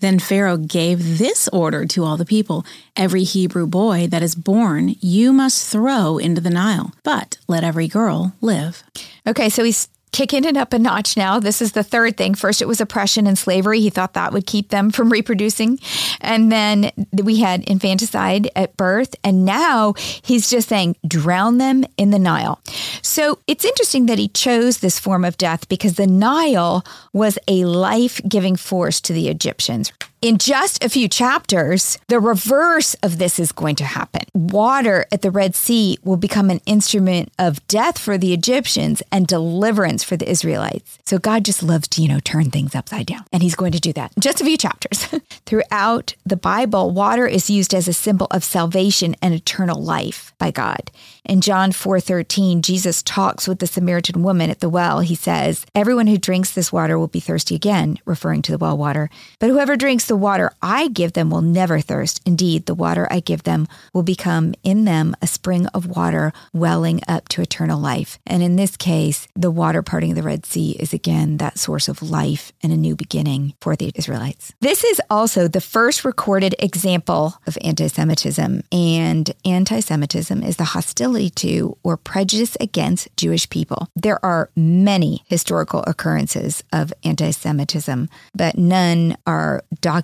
Then 0.00 0.18
Pharaoh 0.18 0.56
gave 0.56 1.18
this 1.18 1.48
order 1.52 1.86
to 1.86 2.04
all 2.04 2.16
the 2.16 2.24
people 2.24 2.66
Every 2.96 3.22
Hebrew 3.22 3.68
boy 3.68 4.08
that 4.08 4.24
is 4.24 4.34
born 4.34 4.96
you 5.00 5.32
must 5.32 5.70
throw 5.70 6.18
into 6.18 6.40
the 6.40 6.50
Nile, 6.50 6.92
but 7.04 7.38
let 7.46 7.62
every 7.62 7.86
girl 7.86 8.32
live. 8.40 8.82
Okay, 9.24 9.48
so 9.48 9.62
he's 9.62 9.88
kicking 10.12 10.44
it 10.44 10.56
up 10.56 10.72
a 10.72 10.78
notch 10.78 11.16
now. 11.16 11.38
This 11.38 11.62
is 11.62 11.72
the 11.72 11.82
third 11.82 12.16
thing. 12.16 12.34
First, 12.34 12.62
it 12.62 12.68
was 12.68 12.80
oppression 12.80 13.26
and 13.26 13.38
slavery. 13.38 13.80
He 13.80 13.90
thought 13.90 14.14
that 14.14 14.32
would 14.32 14.46
keep 14.46 14.68
them 14.70 14.90
from 14.98 15.10
reproducing. 15.10 15.78
And 16.20 16.50
then 16.50 16.90
we 17.12 17.40
had 17.40 17.64
infanticide 17.64 18.50
at 18.56 18.76
birth. 18.76 19.14
And 19.24 19.44
now 19.44 19.94
he's 20.22 20.50
just 20.50 20.68
saying, 20.68 20.96
drown 21.06 21.58
them 21.58 21.84
in 21.96 22.10
the 22.10 22.18
Nile. 22.18 22.60
So 23.02 23.38
it's 23.46 23.64
interesting 23.64 24.06
that 24.06 24.18
he 24.18 24.28
chose 24.28 24.78
this 24.78 24.98
form 24.98 25.24
of 25.24 25.36
death 25.36 25.68
because 25.68 25.94
the 25.94 26.06
Nile 26.06 26.84
was 27.12 27.38
a 27.48 27.64
life 27.64 28.20
giving 28.28 28.56
force 28.56 29.00
to 29.02 29.12
the 29.12 29.28
Egyptians. 29.28 29.92
In 30.20 30.38
just 30.38 30.82
a 30.82 30.88
few 30.88 31.06
chapters, 31.06 31.96
the 32.08 32.18
reverse 32.18 32.94
of 33.04 33.18
this 33.18 33.38
is 33.38 33.52
going 33.52 33.76
to 33.76 33.84
happen. 33.84 34.22
Water 34.34 35.06
at 35.12 35.22
the 35.22 35.30
Red 35.30 35.54
Sea 35.54 35.96
will 36.02 36.16
become 36.16 36.50
an 36.50 36.60
instrument 36.66 37.32
of 37.38 37.64
death 37.68 37.98
for 37.98 38.18
the 38.18 38.34
Egyptians 38.34 39.00
and 39.12 39.28
deliverance 39.28 40.02
for 40.02 40.16
the 40.16 40.28
Israelites. 40.28 40.98
So 41.04 41.18
God 41.18 41.44
just 41.44 41.62
loves 41.62 41.86
to, 41.88 42.02
you 42.02 42.08
know, 42.08 42.18
turn 42.18 42.50
things 42.50 42.74
upside 42.74 43.06
down. 43.06 43.26
And 43.32 43.44
he's 43.44 43.54
going 43.54 43.70
to 43.70 43.80
do 43.80 43.92
that 43.92 44.12
in 44.16 44.20
just 44.20 44.40
a 44.40 44.44
few 44.44 44.56
chapters. 44.56 45.06
Throughout 45.46 46.14
the 46.26 46.36
Bible, 46.36 46.90
water 46.90 47.28
is 47.28 47.48
used 47.48 47.72
as 47.72 47.86
a 47.86 47.92
symbol 47.92 48.26
of 48.32 48.42
salvation 48.42 49.14
and 49.22 49.32
eternal 49.32 49.80
life 49.80 50.34
by 50.36 50.50
God. 50.50 50.90
In 51.24 51.40
John 51.40 51.72
4:13, 51.72 52.62
Jesus 52.62 53.02
talks 53.02 53.46
with 53.46 53.58
the 53.58 53.66
Samaritan 53.66 54.22
woman 54.22 54.50
at 54.50 54.60
the 54.60 54.68
well. 54.68 55.00
He 55.00 55.14
says, 55.14 55.64
"Everyone 55.74 56.06
who 56.06 56.18
drinks 56.18 56.50
this 56.50 56.72
water 56.72 56.98
will 56.98 57.06
be 57.06 57.20
thirsty 57.20 57.54
again," 57.54 57.98
referring 58.04 58.42
to 58.42 58.52
the 58.52 58.58
well 58.58 58.76
water. 58.76 59.10
"But 59.38 59.50
whoever 59.50 59.76
drinks 59.76 60.07
the 60.08 60.16
water 60.16 60.50
I 60.60 60.88
give 60.88 61.12
them 61.12 61.30
will 61.30 61.42
never 61.42 61.80
thirst. 61.80 62.20
Indeed, 62.26 62.66
the 62.66 62.74
water 62.74 63.06
I 63.10 63.20
give 63.20 63.44
them 63.44 63.68
will 63.94 64.02
become 64.02 64.54
in 64.64 64.84
them 64.84 65.14
a 65.22 65.26
spring 65.26 65.66
of 65.68 65.86
water 65.86 66.32
welling 66.52 67.00
up 67.06 67.28
to 67.28 67.42
eternal 67.42 67.78
life." 67.80 68.18
And 68.26 68.42
in 68.42 68.56
this 68.56 68.76
case, 68.76 69.28
the 69.36 69.50
water 69.50 69.82
parting 69.82 70.10
of 70.10 70.16
the 70.16 70.22
Red 70.22 70.44
Sea 70.44 70.72
is 70.72 70.92
again 70.92 71.36
that 71.36 71.58
source 71.58 71.88
of 71.88 72.02
life 72.02 72.52
and 72.62 72.72
a 72.72 72.76
new 72.76 72.96
beginning 72.96 73.54
for 73.60 73.76
the 73.76 73.92
Israelites. 73.94 74.52
This 74.60 74.82
is 74.82 75.00
also 75.08 75.46
the 75.46 75.60
first 75.60 76.04
recorded 76.04 76.54
example 76.58 77.34
of 77.46 77.56
anti-Semitism, 77.62 78.62
and 78.72 79.30
anti-Semitism 79.44 80.42
is 80.42 80.56
the 80.56 80.64
hostility 80.64 81.30
to 81.30 81.76
or 81.82 81.96
prejudice 81.96 82.56
against 82.60 83.08
Jewish 83.16 83.48
people. 83.50 83.88
There 83.94 84.24
are 84.24 84.50
many 84.56 85.22
historical 85.26 85.84
occurrences 85.86 86.64
of 86.72 86.92
anti 87.04 87.30
Semitism, 87.30 88.08
but 88.34 88.56
none 88.56 89.16
are 89.26 89.62
documented 89.80 89.97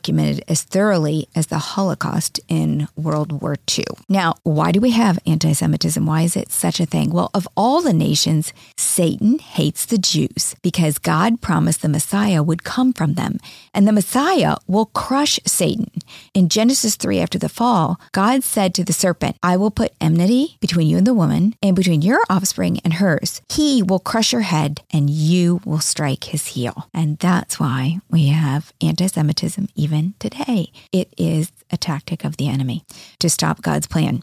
as 0.49 0.63
thoroughly 0.63 1.29
as 1.35 1.47
the 1.47 1.59
Holocaust 1.59 2.41
in 2.49 2.89
World 2.97 3.41
War 3.43 3.57
II. 3.77 3.85
Now, 4.09 4.35
why 4.43 4.73
do 4.73 4.81
we 4.81 4.91
have 4.91 5.19
anti 5.27 5.53
Semitism? 5.53 6.05
Why 6.05 6.23
is 6.23 6.37
it 6.37 6.53
such 6.53 6.81
a 6.81 6.87
thing? 6.87 7.11
Well, 7.11 7.31
of 7.35 7.49
all 7.57 7.81
the 7.81 7.93
nations, 7.93 8.53
Satan 8.77 9.39
hates 9.39 9.87
the 9.87 9.99
Jews 9.99 10.55
because 10.63 10.99
God 10.99 11.41
promised 11.41 11.83
the 11.83 11.89
Messiah 11.89 12.43
would 12.43 12.65
come 12.65 12.93
from 12.93 13.15
them, 13.15 13.39
and 13.73 13.87
the 13.87 13.93
Messiah 13.93 14.57
will 14.67 14.87
crush 14.87 15.39
Satan. 15.47 15.91
In 16.33 16.49
Genesis 16.49 16.97
3, 16.97 17.21
after 17.21 17.39
the 17.39 17.49
fall, 17.49 18.01
God 18.13 18.43
said 18.45 18.75
to 18.75 18.85
the 18.85 18.93
serpent, 18.93 19.37
I 19.43 19.57
will 19.57 19.71
put 19.71 19.93
enmity 20.01 20.57
between 20.61 20.89
you 20.89 20.99
and 20.99 21.07
the 21.07 21.15
woman, 21.15 21.55
and 21.63 21.77
between 21.77 22.03
your 22.03 22.23
offspring 22.29 22.81
and 22.85 22.95
hers. 22.95 23.43
He 23.51 23.83
will 23.83 24.01
crush 24.01 24.33
your 24.33 24.43
head, 24.43 24.83
and 24.93 25.09
you 25.09 25.61
will 25.65 25.81
strike 25.81 26.25
his 26.25 26.49
heel. 26.49 26.89
And 26.93 27.19
that's 27.19 27.59
why 27.61 28.01
we 28.11 28.29
have 28.29 28.73
anti 28.81 29.07
Semitism 29.07 29.69
even 29.85 30.15
today. 30.19 30.73
It 30.93 31.13
is 31.19 31.53
a 31.75 31.77
tactic 31.77 32.25
of 32.25 32.39
the 32.39 32.49
enemy 32.49 32.85
to 33.19 33.29
stop 33.29 33.61
God's 33.61 33.87
plan. 33.87 34.23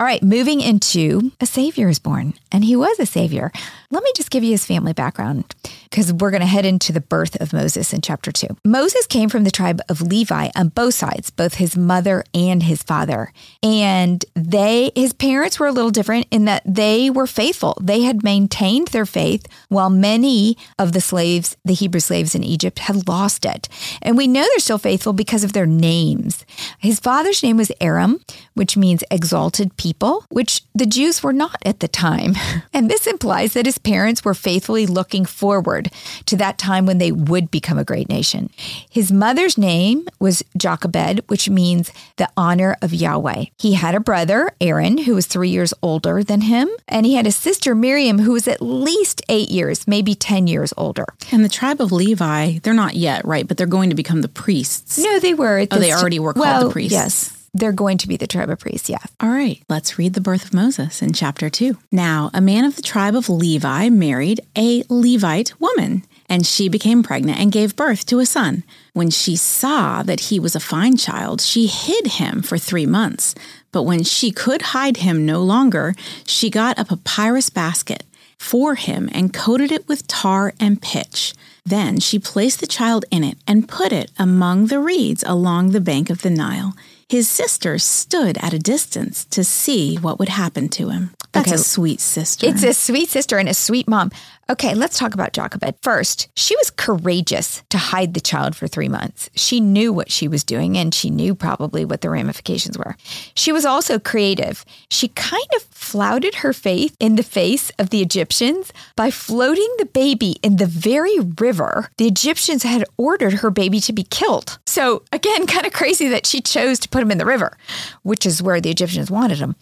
All 0.00 0.06
right, 0.06 0.22
moving 0.22 0.60
into 0.60 1.30
a 1.40 1.46
Savior 1.46 1.88
is 1.88 1.98
born, 1.98 2.34
and 2.50 2.64
he 2.64 2.74
was 2.74 2.98
a 2.98 3.06
Savior. 3.06 3.52
Let 3.90 4.02
me 4.02 4.10
just 4.16 4.30
give 4.30 4.42
you 4.42 4.50
his 4.50 4.66
family 4.66 4.92
background 4.92 5.54
because 5.84 6.12
we're 6.12 6.30
going 6.30 6.40
to 6.40 6.46
head 6.46 6.66
into 6.66 6.92
the 6.92 7.00
birth 7.00 7.40
of 7.40 7.52
Moses 7.52 7.92
in 7.92 8.00
chapter 8.00 8.32
2. 8.32 8.48
Moses 8.64 9.06
came 9.06 9.28
from 9.28 9.44
the 9.44 9.50
tribe 9.50 9.80
of 9.88 10.02
Levi 10.02 10.50
on 10.56 10.68
both 10.68 10.94
sides, 10.94 11.30
both 11.30 11.54
his 11.54 11.76
mother 11.76 12.24
and 12.34 12.64
his 12.64 12.82
father. 12.82 13.32
And 13.62 14.24
they 14.34 14.90
his 14.94 15.12
parents 15.12 15.60
were 15.60 15.66
a 15.66 15.72
little 15.72 15.90
different 15.90 16.26
in 16.30 16.46
that 16.46 16.62
they 16.64 17.10
were 17.10 17.26
faithful. 17.26 17.78
They 17.80 18.02
had 18.02 18.24
maintained 18.24 18.88
their 18.88 19.06
faith 19.06 19.46
while 19.68 19.90
many 19.90 20.56
of 20.78 20.92
the 20.92 21.00
slaves, 21.00 21.56
the 21.64 21.74
Hebrew 21.74 22.00
slaves 22.00 22.34
in 22.34 22.42
Egypt 22.42 22.80
had 22.80 23.06
lost 23.08 23.44
it. 23.44 23.68
And 24.02 24.16
we 24.16 24.26
know 24.26 24.42
they're 24.42 24.58
still 24.58 24.78
faithful 24.78 25.12
because 25.12 25.44
of 25.44 25.52
their 25.52 25.66
names. 25.66 26.44
His 26.86 27.00
father's 27.00 27.42
name 27.42 27.56
was 27.56 27.72
Amram, 27.80 28.20
which 28.54 28.76
means 28.76 29.02
exalted 29.10 29.76
people, 29.76 30.24
which 30.28 30.62
the 30.72 30.86
Jews 30.86 31.20
were 31.20 31.32
not 31.32 31.56
at 31.64 31.80
the 31.80 31.88
time. 31.88 32.34
And 32.72 32.90
this 32.90 33.06
implies 33.06 33.54
that 33.54 33.64
his 33.64 33.78
parents 33.78 34.22
were 34.22 34.34
faithfully 34.34 34.86
looking 34.86 35.24
forward 35.24 35.90
to 36.26 36.36
that 36.36 36.58
time 36.58 36.84
when 36.84 36.98
they 36.98 37.10
would 37.10 37.50
become 37.50 37.78
a 37.78 37.84
great 37.84 38.08
nation. 38.10 38.50
His 38.90 39.10
mother's 39.10 39.56
name 39.56 40.06
was 40.20 40.42
Jochebed, 40.58 41.22
which 41.28 41.48
means 41.48 41.90
the 42.16 42.28
honor 42.36 42.76
of 42.82 42.92
Yahweh. 42.92 43.46
He 43.58 43.74
had 43.74 43.94
a 43.94 44.00
brother, 44.00 44.52
Aaron, 44.60 44.98
who 44.98 45.14
was 45.14 45.26
three 45.26 45.48
years 45.48 45.72
older 45.80 46.22
than 46.22 46.42
him, 46.42 46.68
and 46.86 47.06
he 47.06 47.14
had 47.14 47.26
a 47.26 47.32
sister, 47.32 47.74
Miriam, 47.74 48.18
who 48.18 48.32
was 48.32 48.46
at 48.46 48.60
least 48.60 49.22
eight 49.30 49.48
years, 49.50 49.88
maybe 49.88 50.14
10 50.14 50.46
years 50.46 50.74
older. 50.76 51.06
And 51.32 51.42
the 51.42 51.48
tribe 51.48 51.80
of 51.80 51.92
Levi, 51.92 52.58
they're 52.62 52.74
not 52.74 52.94
yet, 52.94 53.24
right? 53.24 53.48
But 53.48 53.56
they're 53.56 53.66
going 53.66 53.88
to 53.88 53.96
become 53.96 54.20
the 54.20 54.28
priests. 54.28 54.98
No, 54.98 55.18
they 55.18 55.32
were. 55.32 55.66
oh, 55.70 55.78
they 55.78 55.92
already 55.92 56.18
were 56.18 56.34
called 56.34 56.46
well, 56.46 56.70
priests. 56.76 56.92
Yes 56.92 57.36
they're 57.56 57.72
going 57.72 57.98
to 57.98 58.08
be 58.08 58.16
the 58.16 58.26
tribe 58.26 58.50
of 58.50 58.58
priests, 58.58 58.88
yeah. 58.88 59.02
All 59.20 59.30
right, 59.30 59.62
let's 59.68 59.98
read 59.98 60.14
the 60.14 60.20
birth 60.20 60.44
of 60.44 60.54
Moses 60.54 61.02
in 61.02 61.12
chapter 61.12 61.48
2. 61.48 61.76
Now, 61.90 62.30
a 62.34 62.40
man 62.40 62.64
of 62.64 62.76
the 62.76 62.82
tribe 62.82 63.16
of 63.16 63.28
Levi 63.28 63.88
married 63.88 64.40
a 64.56 64.84
Levite 64.88 65.58
woman, 65.58 66.04
and 66.28 66.46
she 66.46 66.68
became 66.68 67.02
pregnant 67.02 67.38
and 67.38 67.50
gave 67.52 67.76
birth 67.76 68.04
to 68.06 68.18
a 68.18 68.26
son. 68.26 68.62
When 68.92 69.10
she 69.10 69.36
saw 69.36 70.02
that 70.02 70.20
he 70.20 70.38
was 70.38 70.54
a 70.54 70.60
fine 70.60 70.96
child, 70.96 71.40
she 71.40 71.66
hid 71.66 72.06
him 72.06 72.42
for 72.42 72.58
three 72.58 72.86
months. 72.86 73.34
But 73.72 73.84
when 73.84 74.04
she 74.04 74.30
could 74.30 74.62
hide 74.62 74.98
him 74.98 75.24
no 75.24 75.42
longer, 75.42 75.94
she 76.26 76.50
got 76.50 76.78
a 76.78 76.84
papyrus 76.84 77.50
basket 77.50 78.04
for 78.38 78.74
him 78.74 79.08
and 79.12 79.32
coated 79.32 79.72
it 79.72 79.88
with 79.88 80.06
tar 80.06 80.52
and 80.60 80.82
pitch. 80.82 81.32
Then 81.66 81.98
she 81.98 82.20
placed 82.20 82.60
the 82.60 82.66
child 82.68 83.04
in 83.10 83.24
it 83.24 83.38
and 83.46 83.68
put 83.68 83.92
it 83.92 84.12
among 84.18 84.68
the 84.68 84.78
reeds 84.78 85.24
along 85.26 85.72
the 85.72 85.80
bank 85.80 86.10
of 86.10 86.22
the 86.22 86.30
Nile. 86.30 86.76
His 87.08 87.28
sister 87.28 87.78
stood 87.78 88.38
at 88.38 88.52
a 88.52 88.58
distance 88.58 89.24
to 89.26 89.42
see 89.42 89.96
what 89.96 90.20
would 90.20 90.28
happen 90.28 90.68
to 90.70 90.90
him. 90.90 91.10
That's 91.32 91.48
okay. 91.48 91.56
a 91.56 91.58
sweet 91.58 92.00
sister. 92.00 92.46
It's 92.46 92.62
a 92.62 92.72
sweet 92.72 93.08
sister 93.08 93.38
and 93.38 93.48
a 93.48 93.54
sweet 93.54 93.88
mom. 93.88 94.12
Okay, 94.48 94.76
let's 94.76 94.96
talk 94.96 95.12
about 95.12 95.32
Jochebed. 95.32 95.74
First, 95.82 96.28
she 96.36 96.54
was 96.56 96.70
courageous 96.70 97.64
to 97.70 97.78
hide 97.78 98.14
the 98.14 98.20
child 98.20 98.54
for 98.54 98.68
three 98.68 98.88
months. 98.88 99.28
She 99.34 99.58
knew 99.58 99.92
what 99.92 100.12
she 100.12 100.28
was 100.28 100.44
doing 100.44 100.78
and 100.78 100.94
she 100.94 101.10
knew 101.10 101.34
probably 101.34 101.84
what 101.84 102.00
the 102.00 102.10
ramifications 102.10 102.78
were. 102.78 102.96
She 103.34 103.50
was 103.50 103.64
also 103.64 103.98
creative. 103.98 104.64
She 104.88 105.08
kind 105.08 105.48
of 105.56 105.62
flouted 105.62 106.36
her 106.36 106.52
faith 106.52 106.96
in 107.00 107.16
the 107.16 107.24
face 107.24 107.72
of 107.80 107.90
the 107.90 108.00
Egyptians 108.00 108.72
by 108.94 109.10
floating 109.10 109.68
the 109.78 109.86
baby 109.86 110.36
in 110.44 110.56
the 110.56 110.66
very 110.66 111.18
river, 111.18 111.90
the 111.96 112.06
Egyptians 112.06 112.62
had 112.62 112.84
ordered 112.96 113.34
her 113.34 113.50
baby 113.50 113.80
to 113.80 113.92
be 113.92 114.04
killed. 114.04 114.58
So, 114.66 115.02
again, 115.10 115.46
kind 115.48 115.66
of 115.66 115.72
crazy 115.72 116.06
that 116.08 116.24
she 116.24 116.40
chose 116.40 116.78
to 116.80 116.88
put 116.88 117.02
him 117.02 117.10
in 117.10 117.18
the 117.18 117.26
river, 117.26 117.56
which 118.02 118.24
is 118.24 118.42
where 118.42 118.60
the 118.60 118.70
Egyptians 118.70 119.10
wanted 119.10 119.38
him. 119.38 119.56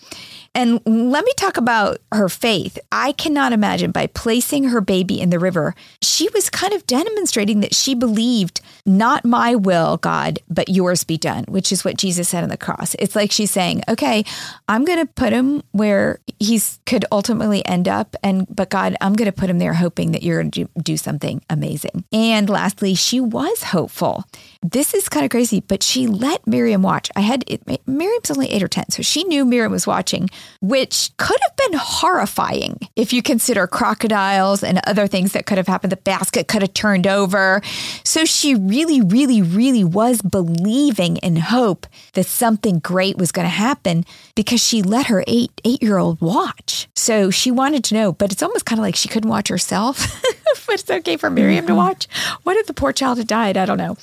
And 0.55 0.81
let 0.87 1.25
me 1.25 1.33
talk 1.37 1.57
about 1.57 1.99
her 2.13 2.29
faith. 2.29 2.79
I 2.93 3.13
cannot 3.13 3.53
imagine 3.53 3.91
by 3.91 4.07
placing 4.07 4.65
her 4.65 4.81
baby 4.81 5.21
in 5.21 5.31
the 5.31 5.41
river, 5.41 5.75
she 6.01 6.29
was 6.33 6.49
kind 6.49 6.73
of 6.73 6.87
demonstrating 6.87 7.61
that 7.61 7.75
she 7.75 7.95
believed, 7.95 8.61
not 8.87 9.25
my 9.25 9.57
will, 9.57 9.97
God, 9.97 10.39
but 10.49 10.69
yours 10.69 11.03
be 11.03 11.19
done, 11.19 11.45
which 11.49 11.73
is 11.73 11.85
what 11.85 11.97
Jesus 11.97 12.29
said 12.29 12.45
on 12.45 12.51
the 12.51 12.57
cross. 12.57 12.95
It's 13.01 13.17
like 13.17 13.33
she's 13.33 13.51
saying, 13.51 13.83
okay, 13.89 14.25
I'm 14.69 14.85
going 14.85 15.05
to 15.05 15.13
put 15.13 15.33
him 15.33 15.65
where 15.73 16.21
he's 16.39 16.79
could 16.87 17.05
ultimately 17.11 17.67
end 17.67 17.89
up. 17.89 18.15
And, 18.23 18.47
but 18.49 18.71
God, 18.71 18.97
I'm 19.01 19.15
going 19.15 19.27
to 19.27 19.33
put 19.33 19.51
him 19.51 19.59
there 19.59 19.75
hoping 19.75 20.13
that 20.13 20.23
you're 20.23 20.41
going 20.41 20.53
to 20.53 20.65
do, 20.65 20.71
do 20.81 20.97
something 20.97 21.43
amazing. 21.51 22.05
And 22.13 22.49
lastly, 22.49 22.95
she 22.95 23.19
was 23.19 23.65
hopeful. 23.65 24.25
This 24.63 24.95
is 24.95 25.09
kind 25.09 25.25
of 25.25 25.31
crazy, 25.31 25.61
but 25.61 25.83
she 25.83 26.07
let 26.07 26.47
Miriam 26.47 26.83
watch. 26.83 27.11
I 27.17 27.21
had, 27.21 27.43
it, 27.49 27.63
Miriam's 27.89 28.31
only 28.31 28.51
eight 28.51 28.63
or 28.63 28.69
10, 28.69 28.91
so 28.91 29.03
she 29.03 29.25
knew 29.25 29.45
Miriam 29.45 29.73
was 29.73 29.87
watching 29.87 30.29
which 30.61 31.11
could 31.17 31.39
have 31.43 31.57
been 31.57 31.79
horrifying 31.81 32.79
if 32.97 33.13
you 33.13 33.23
consider 33.23 33.67
crocodiles 33.67 34.63
and 34.63 34.81
other 34.87 35.07
things 35.07 35.33
that 35.33 35.47
could 35.47 35.59
have 35.59 35.67
happened. 35.67 35.93
The 35.93 35.97
basket 35.97 36.49
could 36.49 36.63
have 36.63 36.75
turned 36.75 37.07
over. 37.07 37.61
So 38.05 38.25
she 38.25 38.55
really, 38.55 39.01
really, 39.01 39.43
really 39.43 39.85
was 39.85 40.23
believing 40.23 41.17
in 41.19 41.37
hope 41.37 41.87
that 42.15 42.27
something 42.27 42.79
great 42.79 43.17
was 43.17 43.33
going 43.33 43.47
to 43.47 43.51
happen 43.51 44.05
because 44.35 44.63
she 44.63 44.83
let 44.83 45.07
her 45.07 45.25
eight 45.27 45.51
eight 45.65 45.83
year 45.83 45.99
old 45.99 46.21
watch. 46.21 46.89
So 46.95 47.31
she 47.31 47.51
wanted 47.51 47.85
to 47.85 47.95
know, 47.95 48.13
but 48.13 48.33
it's 48.33 48.43
almost 48.43 48.67
kind 48.67 48.79
of 48.79 48.83
like 48.83 48.97
she 48.97 49.09
couldn't 49.09 49.31
watch 49.31 49.49
herself. 49.49 50.23
but 50.67 50.75
it's 50.75 50.91
okay 50.91 51.17
for 51.17 51.31
Miriam 51.31 51.67
to 51.67 51.73
mm-hmm. 51.73 51.79
watch. 51.79 52.09
What 52.43 52.57
if 52.57 52.67
the 52.67 52.75
poor 52.75 52.93
child 52.93 53.19
had 53.19 53.27
died? 53.27 53.57
I 53.57 53.67
don't 53.67 53.79
know. 53.79 53.97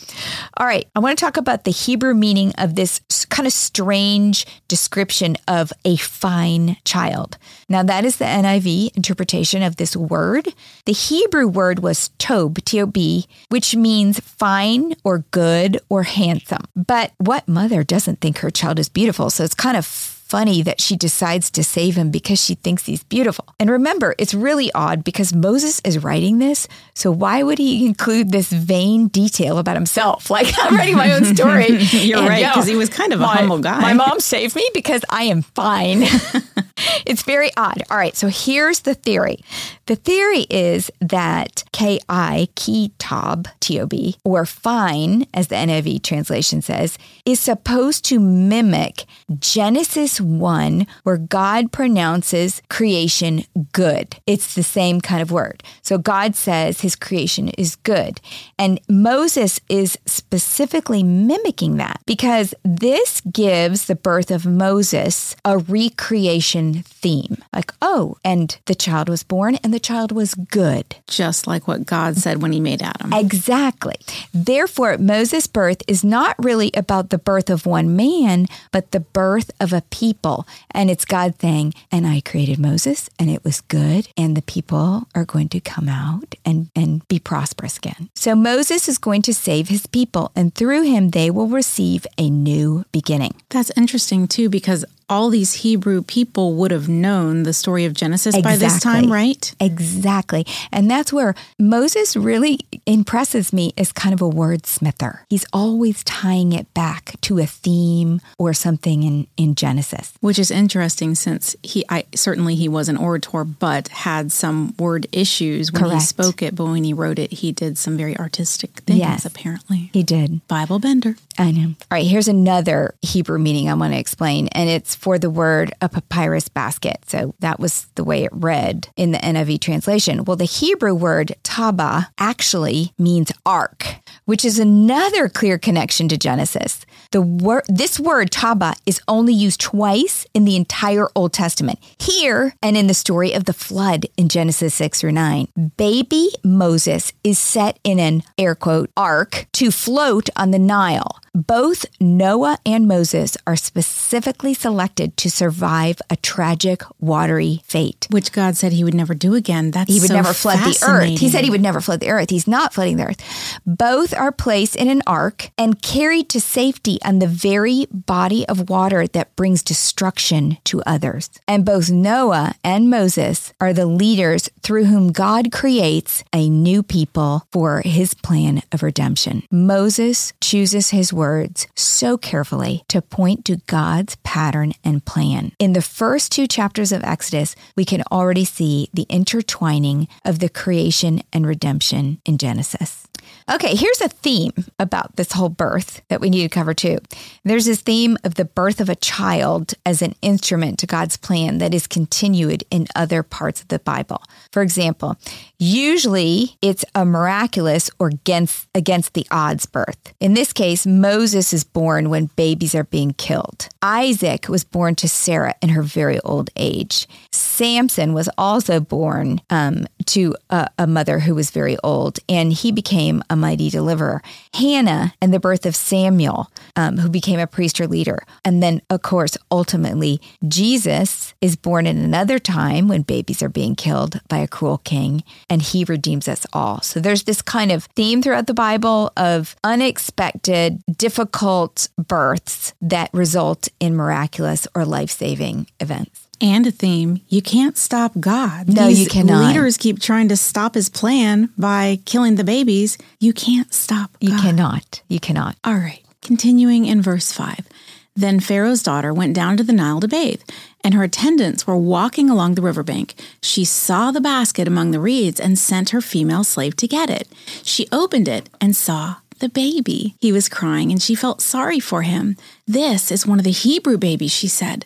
All 0.58 0.66
right, 0.66 0.88
I 0.96 1.00
want 1.00 1.18
to 1.18 1.24
talk 1.24 1.38
about 1.38 1.64
the 1.64 1.72
Hebrew 1.72 2.14
meaning 2.14 2.54
of 2.58 2.76
this 2.76 3.02
kind 3.30 3.48
of 3.48 3.54
strange 3.54 4.46
description 4.68 5.38
of 5.48 5.72
a 5.86 5.96
fine 5.98 6.78
child. 6.86 7.38
Now, 7.70 7.84
that 7.84 8.06
is 8.06 8.18
the 8.18 8.26
NIV 8.26 8.96
interpretation 8.96 9.64
of 9.64 9.78
this 9.78 9.96
word. 9.96 10.54
The 10.86 10.94
Hebrew 10.94 11.48
word 11.48 11.80
was 11.80 12.10
tob, 12.18 12.64
T 12.66 12.82
O 12.82 12.86
B, 12.86 13.28
which 13.50 13.76
means 13.76 14.20
fine 14.20 14.94
or 15.04 15.20
good 15.32 15.80
or 15.90 16.04
handsome. 16.04 16.66
But 16.76 17.14
what 17.18 17.48
mother 17.48 17.84
doesn't 17.84 18.22
think 18.22 18.40
her 18.40 18.52
child 18.52 18.80
is 18.80 18.90
beautiful? 18.90 19.30
So 19.30 19.44
it's 19.44 19.56
kind 19.56 19.78
of 19.78 19.86
funny 20.32 20.64
that 20.64 20.80
she 20.80 20.96
decides 20.96 21.52
to 21.52 21.62
save 21.62 21.98
him 21.98 22.10
because 22.10 22.42
she 22.42 22.56
thinks 22.56 22.86
he's 22.86 23.04
beautiful. 23.04 23.54
And 23.60 23.70
remember, 23.70 24.16
it's 24.18 24.34
really 24.34 24.72
odd 24.72 25.04
because 25.04 25.36
Moses 25.36 25.82
is 25.84 26.02
writing 26.02 26.40
this. 26.40 26.70
So 26.94 27.12
why 27.12 27.44
would 27.44 27.58
he 27.58 27.86
include 27.86 28.32
this 28.32 28.50
vain 28.50 29.10
detail 29.10 29.58
about 29.58 29.76
himself? 29.76 30.30
Like, 30.42 30.54
I'm 30.60 30.78
writing 30.78 30.96
my 30.96 31.12
own 31.12 31.26
story. 31.36 31.68
You're 31.92 32.20
and, 32.20 32.30
right, 32.30 32.46
because 32.46 32.66
he 32.66 32.78
was 32.78 32.88
kind 32.88 33.12
of 33.12 33.20
a 33.20 33.24
my, 33.24 33.36
humble 33.36 33.60
guy. 33.60 33.82
My 33.82 33.92
mom 33.92 34.22
saved 34.22 34.56
me 34.56 34.68
because 34.74 35.04
I 35.10 35.24
am 35.24 35.42
fine. 35.42 36.04
it's 37.06 37.24
very 37.24 37.52
odd. 37.58 37.84
All 37.92 37.98
right, 37.98 38.16
so 38.16 38.30
here's 38.30 38.80
the 38.80 38.94
theory. 38.94 39.40
The 39.88 39.98
theory 39.98 40.46
is 40.50 40.90
that 41.02 41.66
K-I, 41.74 42.48
kitab, 42.56 43.50
T-O-B, 43.60 44.16
or 44.24 44.46
fine, 44.46 45.26
as 45.34 45.50
the 45.50 45.56
NIV 45.56 46.02
translation 46.02 46.62
says, 46.62 46.98
is 47.26 47.42
supposed 47.42 48.06
to 48.06 48.22
mimic 48.22 49.04
Genesis 49.38 50.21
1, 50.22 50.88
where 51.04 51.18
God 51.18 51.72
pronounces 51.72 52.62
creation 52.70 53.44
good. 53.74 54.18
It's 54.26 54.56
the 54.56 54.64
same 54.64 55.02
kind 55.02 55.22
of 55.22 55.32
word. 55.32 55.64
So 55.82 55.98
God 55.98 56.36
says 56.36 56.82
his 56.82 56.96
creation 56.96 57.50
is 57.50 57.76
good. 57.78 58.22
And 58.58 58.80
Moses 58.88 59.60
is 59.70 59.98
specifically 60.06 61.04
mimicking 61.04 61.78
that 61.78 62.02
because 62.06 62.54
this 62.64 63.22
gives 63.22 63.86
the 63.86 63.96
birth 63.96 64.32
of 64.32 64.46
Moses 64.46 65.36
a 65.44 65.58
recreation 65.58 66.84
theme. 67.02 67.38
Like, 67.54 67.74
oh, 67.82 68.18
and 68.24 68.58
the 68.66 68.76
child 68.76 69.10
was 69.10 69.24
born 69.24 69.56
and 69.56 69.74
the 69.74 69.80
child 69.80 70.12
was 70.12 70.36
good. 70.36 70.96
Just 71.08 71.48
like 71.48 71.68
what 71.68 71.86
God 71.86 72.18
said 72.18 72.42
when 72.42 72.52
he 72.52 72.60
made 72.60 72.82
Adam. 72.82 73.12
Exactly. 73.14 73.96
Therefore, 74.34 74.98
Moses' 74.98 75.48
birth 75.48 75.82
is 75.88 76.04
not 76.04 76.36
really 76.44 76.72
about 76.76 77.10
the 77.10 77.18
birth 77.18 77.50
of 77.50 77.66
one 77.66 77.96
man, 77.96 78.46
but 78.72 78.92
the 78.92 79.00
birth 79.00 79.52
of 79.60 79.74
a 79.74 79.82
people. 79.90 80.48
And 80.72 80.90
it's 80.90 81.06
God 81.06 81.34
saying, 81.42 81.74
and 81.92 82.06
I 82.06 82.22
created 82.22 82.60
Moses 82.60 83.10
and 83.20 83.30
it 83.30 83.44
was 83.44 83.62
good, 83.62 84.08
and 84.16 84.38
the 84.38 84.42
people 84.42 85.08
are 85.16 85.26
going 85.26 85.50
to 85.50 85.60
come 85.60 85.90
out 85.90 86.36
and, 86.46 86.70
and 86.76 87.08
be 87.08 87.20
prosperous 87.20 87.78
again. 87.78 88.10
So 88.16 88.36
Moses 88.36 88.88
is 88.88 88.98
going 88.98 89.24
to 89.24 89.34
save 89.34 89.70
his 89.70 89.88
people, 89.88 90.32
and 90.36 90.54
through 90.54 90.84
him, 90.84 91.10
they 91.10 91.30
will 91.30 91.48
receive 91.48 92.06
a 92.18 92.30
new 92.30 92.86
beginning. 92.92 93.36
That's 93.50 93.72
interesting 93.76 94.28
too, 94.28 94.50
because 94.50 94.86
all 95.12 95.30
these 95.30 95.52
Hebrew 95.56 96.02
people 96.02 96.54
would 96.54 96.72
have 96.72 96.88
known 96.88 97.44
the 97.44 97.52
story 97.52 97.84
of 97.84 97.94
Genesis 97.94 98.34
exactly. 98.34 98.52
by 98.52 98.56
this 98.56 98.80
time, 98.82 99.12
right? 99.12 99.54
Exactly. 99.60 100.48
And 100.72 100.90
that's 100.90 101.12
where 101.12 101.36
Moses 101.60 102.16
really 102.16 102.62
impresses 102.86 103.52
me 103.52 103.74
as 103.78 103.92
kind 103.92 104.14
of 104.14 104.22
a 104.22 104.30
wordsmither. 104.30 105.20
He's 105.30 105.46
always 105.52 106.02
tying 106.06 106.54
it 106.54 106.74
back 106.74 107.20
to 107.22 107.40
a 107.40 107.46
theme 107.46 108.22
or 108.38 108.54
something 108.54 109.04
in, 109.04 109.28
in 109.36 109.56
Genesis. 109.56 110.14
Which 110.22 110.40
is 110.40 110.50
interesting 110.50 111.14
since 111.16 111.58
he 111.62 111.84
I 111.90 112.06
certainly 112.16 112.56
he 112.56 112.70
was 112.70 112.88
an 112.88 112.96
orator 112.96 113.44
but 113.44 113.90
had 113.90 114.32
some 114.32 114.74
word 114.80 115.08
issues 115.12 115.74
when 115.74 115.82
Correct. 115.82 115.96
he 115.96 116.00
spoke 116.00 116.42
it, 116.42 116.56
but 116.56 116.66
when 116.66 116.86
he 116.86 116.94
wrote 116.94 117.20
it, 117.20 117.34
he 117.34 117.52
did 117.52 117.78
some 117.78 117.98
very 117.98 118.18
artistic 118.18 118.72
things 118.82 119.00
yes, 119.00 119.26
apparently. 119.26 119.90
He 119.92 120.04
did. 120.04 120.48
Bible 120.48 120.80
bender. 120.80 121.18
I 121.38 121.52
know. 121.52 121.68
All 121.68 121.76
right, 121.92 122.06
here's 122.06 122.30
another 122.30 122.96
Hebrew 123.02 123.40
meaning 123.40 123.70
I 123.70 123.74
want 123.74 123.92
to 123.92 124.00
explain 124.00 124.48
and 124.50 124.70
it's 124.70 125.01
for 125.02 125.18
the 125.18 125.32
word 125.32 125.74
a 125.82 125.90
papyrus 125.90 126.48
basket. 126.48 126.98
So 127.08 127.34
that 127.40 127.60
was 127.60 127.88
the 127.96 128.04
way 128.04 128.24
it 128.24 128.30
read 128.32 128.88
in 128.96 129.12
the 129.12 129.18
NIV 129.18 129.60
translation. 129.60 130.24
Well, 130.26 130.38
the 130.38 130.46
Hebrew 130.46 130.94
word 130.94 131.34
taba 131.44 132.08
actually 132.20 132.94
means 133.00 133.32
ark, 133.44 133.96
which 134.26 134.46
is 134.46 134.60
another 134.60 135.28
clear 135.28 135.58
connection 135.58 136.08
to 136.10 136.18
Genesis. 136.18 136.86
The 137.12 137.22
word 137.22 137.64
this 137.68 138.00
word 138.00 138.30
taba 138.30 138.76
is 138.86 139.02
only 139.08 139.34
used 139.34 139.60
twice 139.60 140.28
in 140.36 140.46
the 140.46 140.56
entire 140.56 141.08
Old 141.16 141.34
Testament. 141.34 141.80
Here 142.00 142.54
and 142.62 142.78
in 142.78 142.86
the 142.86 142.94
story 142.94 143.34
of 143.34 143.46
the 143.46 143.54
flood 143.54 144.06
in 144.18 144.30
Genesis 144.30 144.76
6 144.76 145.04
or 145.04 145.12
9. 145.12 145.48
Baby 145.78 146.30
Moses 146.44 147.12
is 147.24 147.40
set 147.40 147.80
in 147.84 148.00
an 148.00 148.22
air 148.38 148.54
quote 148.54 148.92
ark 148.96 149.48
to 149.54 149.72
float 149.72 150.30
on 150.36 150.52
the 150.52 150.60
Nile. 150.60 151.20
Both 151.34 151.86
Noah 151.98 152.58
and 152.66 152.90
Moses 152.90 153.38
are 153.48 153.56
specifically 153.56 154.54
selected 154.54 155.16
to 155.16 155.32
survive 155.32 156.02
a 156.10 156.18
tragic 156.18 156.84
watery 157.00 157.62
fate. 157.64 158.06
Which 158.10 158.34
God 158.34 158.58
said 158.58 158.74
he 158.74 158.84
would 158.84 158.94
never 158.94 159.14
do 159.14 159.36
again. 159.36 159.72
That's 159.72 159.90
He 159.92 160.02
would 160.02 160.10
so 160.10 160.16
never 160.16 160.34
flood 160.34 160.60
the 160.60 160.78
earth. 160.86 161.20
He 161.20 161.30
said 161.30 161.46
he 161.46 161.50
would 161.50 161.62
never 161.62 161.80
flood 161.80 162.02
the 162.02 162.10
earth. 162.10 162.30
He's 162.32 162.50
not 162.50 162.74
flooding 162.74 162.98
the 162.98 163.06
earth. 163.06 163.60
Both 163.66 164.14
are 164.14 164.34
placed 164.34 164.76
in 164.76 164.90
an 164.90 165.02
ark 165.08 165.52
and 165.58 165.82
carried 165.82 166.28
to 166.30 166.42
safety 166.42 167.00
on 167.06 167.20
the 167.20 167.28
very 167.28 167.88
body 167.92 168.46
of 168.50 168.70
water 168.70 169.08
that 169.08 169.34
brings 169.38 169.64
destruction 169.64 170.58
to 170.66 170.82
others. 170.86 171.30
And 171.48 171.64
both 171.64 171.90
Noah 171.90 172.56
and 172.62 172.90
Moses 172.90 173.54
are 173.62 173.72
the 173.72 173.86
leaders 173.86 174.50
through 174.64 174.86
whom 174.86 175.14
God 175.14 175.54
creates 175.54 176.26
a 176.34 176.50
new 176.50 176.84
people 176.84 177.48
for 177.54 177.82
his 177.86 178.14
plan 178.16 178.64
of 178.74 178.84
redemption. 178.84 179.44
Moses 179.50 180.34
chooses 180.42 180.90
his 180.90 181.14
words 181.22 181.68
so 181.76 182.18
carefully 182.18 182.84
to 182.88 183.00
point 183.00 183.46
to 183.46 183.62
God's 183.68 184.16
pattern 184.24 184.74
and 184.84 185.06
plan. 185.06 185.52
In 185.60 185.74
the 185.74 185.88
first 186.00 186.32
two 186.32 186.48
chapters 186.48 186.92
of 186.92 187.04
Exodus, 187.04 187.56
we 187.76 187.86
can 187.86 188.02
already 188.12 188.44
see 188.44 188.90
the 188.92 189.06
intertwining 189.08 190.08
of 190.26 190.40
the 190.40 190.50
creation 190.50 191.22
and 191.32 191.46
redemption 191.46 192.20
in 192.26 192.40
Genesis. 192.40 193.08
Okay, 193.52 193.76
here's 193.76 194.02
a 194.02 194.08
theme 194.08 194.54
about 194.80 195.16
this 195.16 195.34
whole 195.34 195.50
birth 195.50 196.02
that 196.10 196.22
we 196.22 196.30
need 196.30 196.44
to 196.44 196.50
cover 196.50 196.74
too. 196.74 197.00
There's 197.44 197.66
this 197.66 197.82
theme 197.82 198.18
of 198.24 198.36
the 198.36 198.46
birth 198.46 198.80
of 198.80 198.90
a 198.90 198.96
child 198.96 199.74
as 199.86 200.02
an 200.02 200.16
instrument 200.22 200.80
to 200.80 200.88
God's 200.88 201.18
plan 201.18 201.58
that 201.58 201.74
is 201.74 201.88
continued 201.88 202.64
in 202.70 202.88
other 202.96 203.24
parts 203.24 203.62
of 203.62 203.68
the 203.68 203.80
Bible. 203.80 204.24
For 204.52 204.62
example, 204.62 205.18
usually 205.58 206.58
it's 206.62 206.86
a 206.96 207.04
miraculous 207.04 207.90
or 208.00 208.08
against, 208.08 208.68
against 208.74 209.14
the 209.14 209.28
odds 209.32 209.66
birth. 209.66 210.14
In 210.20 210.34
this 210.34 210.54
case, 210.54 210.86
Moses 210.86 211.52
is 211.52 211.64
born 211.64 212.10
when 212.10 212.28
babies 212.36 212.76
are 212.76 212.86
being 212.86 213.14
killed. 213.14 213.68
Isaac 213.82 214.48
was 214.48 214.64
born 214.64 214.96
to 214.96 215.10
Sarah 215.10 215.56
in 215.62 215.70
her 215.70 215.82
very 215.82 216.20
old 216.22 216.50
age. 216.56 217.08
Samson 217.32 218.14
was 218.14 218.30
also 218.38 218.80
born 218.80 219.42
um, 219.50 219.88
to 220.08 220.36
a, 220.50 220.70
a 220.78 220.88
mother 220.88 221.20
who 221.20 221.36
was 221.36 221.52
very 221.52 221.78
old, 221.84 222.20
and 222.28 222.54
he 222.54 222.72
became 222.72 223.24
a 223.30 223.36
mighty 223.36 223.70
deliverer. 223.70 224.22
Hannah 224.54 225.14
and 225.22 225.34
the 225.34 225.40
birth 225.40 225.66
of 225.66 225.76
Samuel, 225.76 226.52
um, 226.76 226.98
who 226.98 227.10
became 227.10 227.40
a 227.40 227.48
priest 227.48 227.80
or 227.80 227.88
leader. 227.88 228.24
And 228.44 228.62
then, 228.62 228.82
of 228.90 229.02
course, 229.02 229.38
ultimately, 229.52 230.22
Jesus 230.48 231.34
is 231.42 231.56
born 231.56 231.88
in 231.88 231.98
another 231.98 232.40
time 232.40 232.88
when 232.88 233.02
babies 233.02 233.42
are 233.44 233.50
being 233.50 233.76
killed 233.76 234.20
by 234.28 234.38
a 234.38 234.48
cruel 234.48 234.80
king, 234.80 235.24
and 235.50 235.62
he 235.62 235.84
redeems 235.84 236.28
us 236.28 236.46
all. 236.54 236.82
So 236.82 237.00
there's 237.00 237.24
this 237.24 237.42
kind 237.42 237.72
of 237.72 237.86
theme 237.96 238.22
throughout 238.22 238.48
the 238.48 238.54
Bible 238.54 239.12
of 239.18 239.56
unexpected, 239.64 240.82
difficult 240.98 241.90
births 241.98 242.74
that 242.82 243.10
result 243.14 243.70
in 243.80 243.96
miraculous 243.96 244.68
or 244.76 244.86
life 244.86 245.12
saving 245.12 245.68
events 245.80 246.21
and 246.42 246.66
a 246.66 246.72
theme 246.72 247.22
you 247.30 247.42
can't 247.42 247.78
stop 247.78 248.14
God. 248.20 248.68
No, 248.68 248.88
These 248.88 249.02
you 249.02 249.08
cannot. 249.08 249.48
Leaders 249.48 249.78
keep 249.78 250.00
trying 250.00 250.28
to 250.30 250.38
stop 250.38 250.76
his 250.76 250.90
plan 250.90 251.50
by 251.58 252.00
killing 252.06 252.36
the 252.36 252.44
babies. 252.44 252.98
You 253.20 253.34
can't 253.34 253.74
stop 253.74 254.12
You 254.20 254.36
cannot. 254.38 255.02
You 255.08 255.20
cannot. 255.20 255.56
All 255.64 255.76
right, 255.76 256.04
continuing 256.22 256.86
in 256.86 257.02
verse 257.02 257.32
5. 257.32 257.68
Then 258.16 258.40
Pharaoh's 258.40 258.84
daughter 258.84 259.14
went 259.14 259.34
down 259.34 259.56
to 259.58 259.64
the 259.64 259.72
Nile 259.72 260.02
to 260.02 260.08
bathe, 260.08 260.42
and 260.84 260.94
her 260.94 261.04
attendants 261.04 261.66
were 261.66 261.78
walking 261.78 262.30
along 262.30 262.56
the 262.56 262.62
riverbank. 262.62 263.16
She 263.42 263.64
saw 263.64 264.12
the 264.12 264.20
basket 264.20 264.68
among 264.68 264.92
the 264.92 265.00
reeds 265.00 265.40
and 265.40 265.58
sent 265.58 265.92
her 265.92 266.02
female 266.02 266.44
slave 266.44 266.76
to 266.78 266.88
get 266.88 267.10
it. 267.10 267.28
She 267.64 267.88
opened 267.92 268.28
it 268.28 268.50
and 268.60 268.76
saw 268.76 269.18
the 269.40 269.48
baby. 269.50 270.16
He 270.20 270.32
was 270.32 270.50
crying, 270.50 270.92
and 270.92 271.02
she 271.02 271.16
felt 271.16 271.42
sorry 271.42 271.80
for 271.80 272.02
him. 272.02 272.36
This 272.68 273.12
is 273.12 273.26
one 273.26 273.40
of 273.40 273.46
the 273.46 273.52
Hebrew 273.52 273.98
babies, 273.98 274.32
she 274.32 274.48
said. 274.48 274.86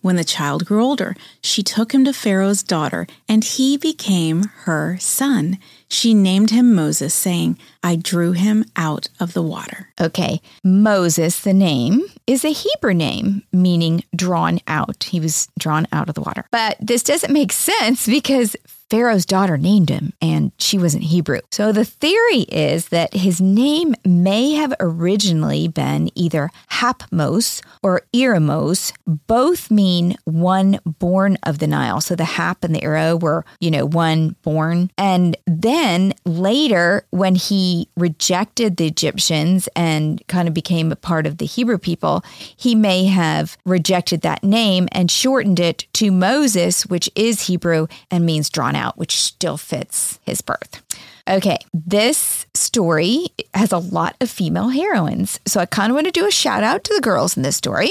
When 0.00 0.16
the 0.16 0.24
child 0.24 0.64
grew 0.64 0.84
older, 0.84 1.16
she 1.40 1.62
took 1.62 1.92
him 1.92 2.04
to 2.04 2.12
Pharaoh's 2.12 2.62
daughter, 2.62 3.06
and 3.28 3.42
he 3.42 3.76
became 3.76 4.44
her 4.64 4.96
son. 4.98 5.58
She 5.88 6.14
named 6.14 6.50
him 6.50 6.74
Moses, 6.74 7.12
saying, 7.14 7.58
I 7.82 7.96
drew 7.96 8.32
him 8.32 8.64
out 8.76 9.08
of 9.18 9.32
the 9.32 9.42
water. 9.42 9.92
Okay. 10.00 10.40
Moses, 10.62 11.40
the 11.40 11.54
name, 11.54 12.04
is 12.26 12.44
a 12.44 12.52
Hebrew 12.52 12.94
name 12.94 13.42
meaning 13.52 14.04
drawn 14.14 14.60
out. 14.68 15.04
He 15.04 15.18
was 15.18 15.48
drawn 15.58 15.88
out 15.92 16.08
of 16.08 16.14
the 16.14 16.20
water. 16.20 16.44
But 16.52 16.76
this 16.80 17.02
doesn't 17.02 17.32
make 17.32 17.52
sense 17.52 18.06
because 18.06 18.54
Pharaoh's 18.90 19.26
daughter 19.26 19.58
named 19.58 19.90
him 19.90 20.12
and 20.22 20.52
she 20.58 20.78
wasn't 20.78 21.04
Hebrew. 21.04 21.40
So 21.50 21.72
the 21.72 21.84
theory 21.84 22.42
is 22.42 22.88
that 22.88 23.12
his 23.12 23.40
name 23.40 23.94
may 24.04 24.52
have 24.52 24.74
originally 24.80 25.68
been 25.68 26.10
either 26.14 26.50
Hapmos 26.70 27.62
or 27.82 28.02
Iramos. 28.14 28.92
Both 29.06 29.70
mean 29.70 30.16
one 30.24 30.80
born 30.84 31.36
of 31.42 31.58
the 31.58 31.66
Nile. 31.66 32.00
So 32.00 32.14
the 32.14 32.24
Hap 32.24 32.64
and 32.64 32.74
the 32.74 32.82
Iro 32.82 33.16
were, 33.16 33.44
you 33.60 33.70
know, 33.70 33.84
one 33.84 34.36
born. 34.42 34.90
And 34.96 35.36
then 35.46 36.14
later, 36.24 37.04
when 37.10 37.34
he 37.34 37.88
rejected 37.96 38.76
the 38.76 38.86
Egyptians 38.86 39.68
and 39.76 40.26
kind 40.28 40.48
of 40.48 40.54
became 40.54 40.92
a 40.92 40.96
part 40.96 41.26
of 41.26 41.38
the 41.38 41.46
Hebrew 41.46 41.78
people, 41.78 42.24
he 42.56 42.74
may 42.74 43.04
have 43.06 43.58
rejected 43.66 44.22
that 44.22 44.42
name 44.42 44.88
and 44.92 45.10
shortened 45.10 45.60
it 45.60 45.86
to 45.94 46.10
Moses, 46.10 46.86
which 46.86 47.10
is 47.14 47.42
Hebrew 47.42 47.86
and 48.10 48.24
means 48.24 48.48
drawn 48.48 48.76
out, 48.78 48.96
which 48.96 49.18
still 49.18 49.56
fits 49.56 50.18
his 50.22 50.40
birth. 50.40 50.82
Okay, 51.28 51.58
this 51.74 52.46
story 52.54 53.26
has 53.52 53.72
a 53.72 53.78
lot 53.78 54.16
of 54.20 54.30
female 54.30 54.68
heroines. 54.68 55.38
So 55.46 55.60
I 55.60 55.66
kind 55.66 55.90
of 55.90 55.94
want 55.94 56.06
to 56.06 56.12
do 56.12 56.26
a 56.26 56.30
shout 56.30 56.62
out 56.64 56.84
to 56.84 56.94
the 56.94 57.02
girls 57.02 57.36
in 57.36 57.42
this 57.42 57.56
story. 57.56 57.90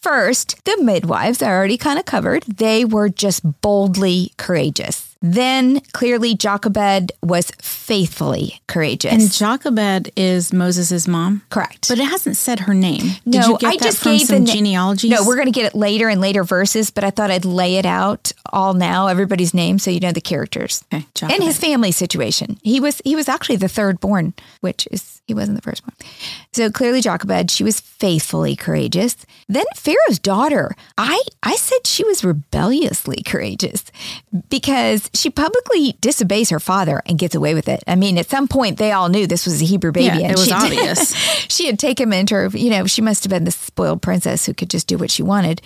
First, 0.00 0.64
the 0.64 0.80
midwives 0.80 1.42
I 1.42 1.50
already 1.50 1.76
kind 1.76 1.98
of 1.98 2.04
covered. 2.04 2.44
They 2.44 2.84
were 2.84 3.08
just 3.08 3.60
boldly 3.60 4.32
courageous. 4.36 5.05
Then 5.32 5.80
clearly 5.92 6.34
Jochebed 6.36 7.10
was 7.22 7.50
faithfully 7.60 8.60
courageous. 8.68 9.12
And 9.12 9.32
Jochebed 9.32 10.10
is 10.16 10.52
Moses' 10.52 11.08
mom? 11.08 11.42
Correct. 11.50 11.88
But 11.88 11.98
it 11.98 12.04
hasn't 12.04 12.36
said 12.36 12.60
her 12.60 12.74
name. 12.74 13.16
Did 13.24 13.40
No, 13.40 13.48
you 13.48 13.58
get 13.58 13.68
I 13.68 13.76
that 13.76 13.82
just 13.82 14.02
from 14.02 14.12
gave 14.12 14.26
some 14.28 14.44
the 14.44 14.52
genealogies? 14.52 15.10
No, 15.10 15.26
we're 15.26 15.34
going 15.34 15.46
to 15.46 15.52
get 15.52 15.66
it 15.66 15.74
later 15.74 16.08
in 16.08 16.20
later 16.20 16.44
verses, 16.44 16.90
but 16.90 17.02
I 17.02 17.10
thought 17.10 17.30
I'd 17.30 17.44
lay 17.44 17.76
it 17.76 17.86
out 17.86 18.30
all 18.52 18.74
now, 18.74 19.08
everybody's 19.08 19.52
name, 19.52 19.78
so 19.80 19.90
you 19.90 19.98
know 20.00 20.12
the 20.12 20.20
characters. 20.20 20.84
Okay, 20.94 21.04
and 21.22 21.42
his 21.42 21.58
family 21.58 21.90
situation. 21.90 22.58
He 22.62 22.78
was 22.78 23.02
he 23.04 23.16
was 23.16 23.28
actually 23.28 23.56
the 23.56 23.68
third 23.68 23.98
born, 24.00 24.34
which 24.60 24.86
is 24.92 25.15
he 25.26 25.34
wasn't 25.34 25.56
the 25.56 25.62
first 25.62 25.84
one. 25.84 25.94
So 26.52 26.70
clearly 26.70 27.00
Jochebed, 27.00 27.50
she 27.50 27.64
was 27.64 27.80
faithfully 27.80 28.54
courageous. 28.54 29.16
Then 29.48 29.64
Pharaoh's 29.74 30.20
daughter, 30.20 30.76
I 30.96 31.20
I 31.42 31.56
said 31.56 31.84
she 31.84 32.04
was 32.04 32.24
rebelliously 32.24 33.22
courageous 33.24 33.84
because 34.48 35.10
she 35.14 35.28
publicly 35.30 35.96
disobeys 36.00 36.50
her 36.50 36.60
father 36.60 37.02
and 37.06 37.18
gets 37.18 37.34
away 37.34 37.54
with 37.54 37.68
it. 37.68 37.82
I 37.88 37.96
mean, 37.96 38.18
at 38.18 38.30
some 38.30 38.46
point 38.46 38.78
they 38.78 38.92
all 38.92 39.08
knew 39.08 39.26
this 39.26 39.46
was 39.46 39.60
a 39.60 39.64
Hebrew 39.64 39.90
baby. 39.90 40.06
Yeah, 40.06 40.28
and 40.28 40.32
it 40.32 40.38
was 40.38 40.46
she- 40.46 40.52
obvious. 40.52 41.14
she 41.48 41.66
had 41.66 41.78
taken 41.78 42.08
him 42.08 42.12
into 42.12 42.34
her, 42.34 42.46
you 42.56 42.70
know, 42.70 42.86
she 42.86 43.02
must 43.02 43.24
have 43.24 43.30
been 43.30 43.44
the 43.44 43.50
spoiled 43.50 44.02
princess 44.02 44.46
who 44.46 44.54
could 44.54 44.70
just 44.70 44.86
do 44.86 44.96
what 44.96 45.10
she 45.10 45.24
wanted. 45.24 45.60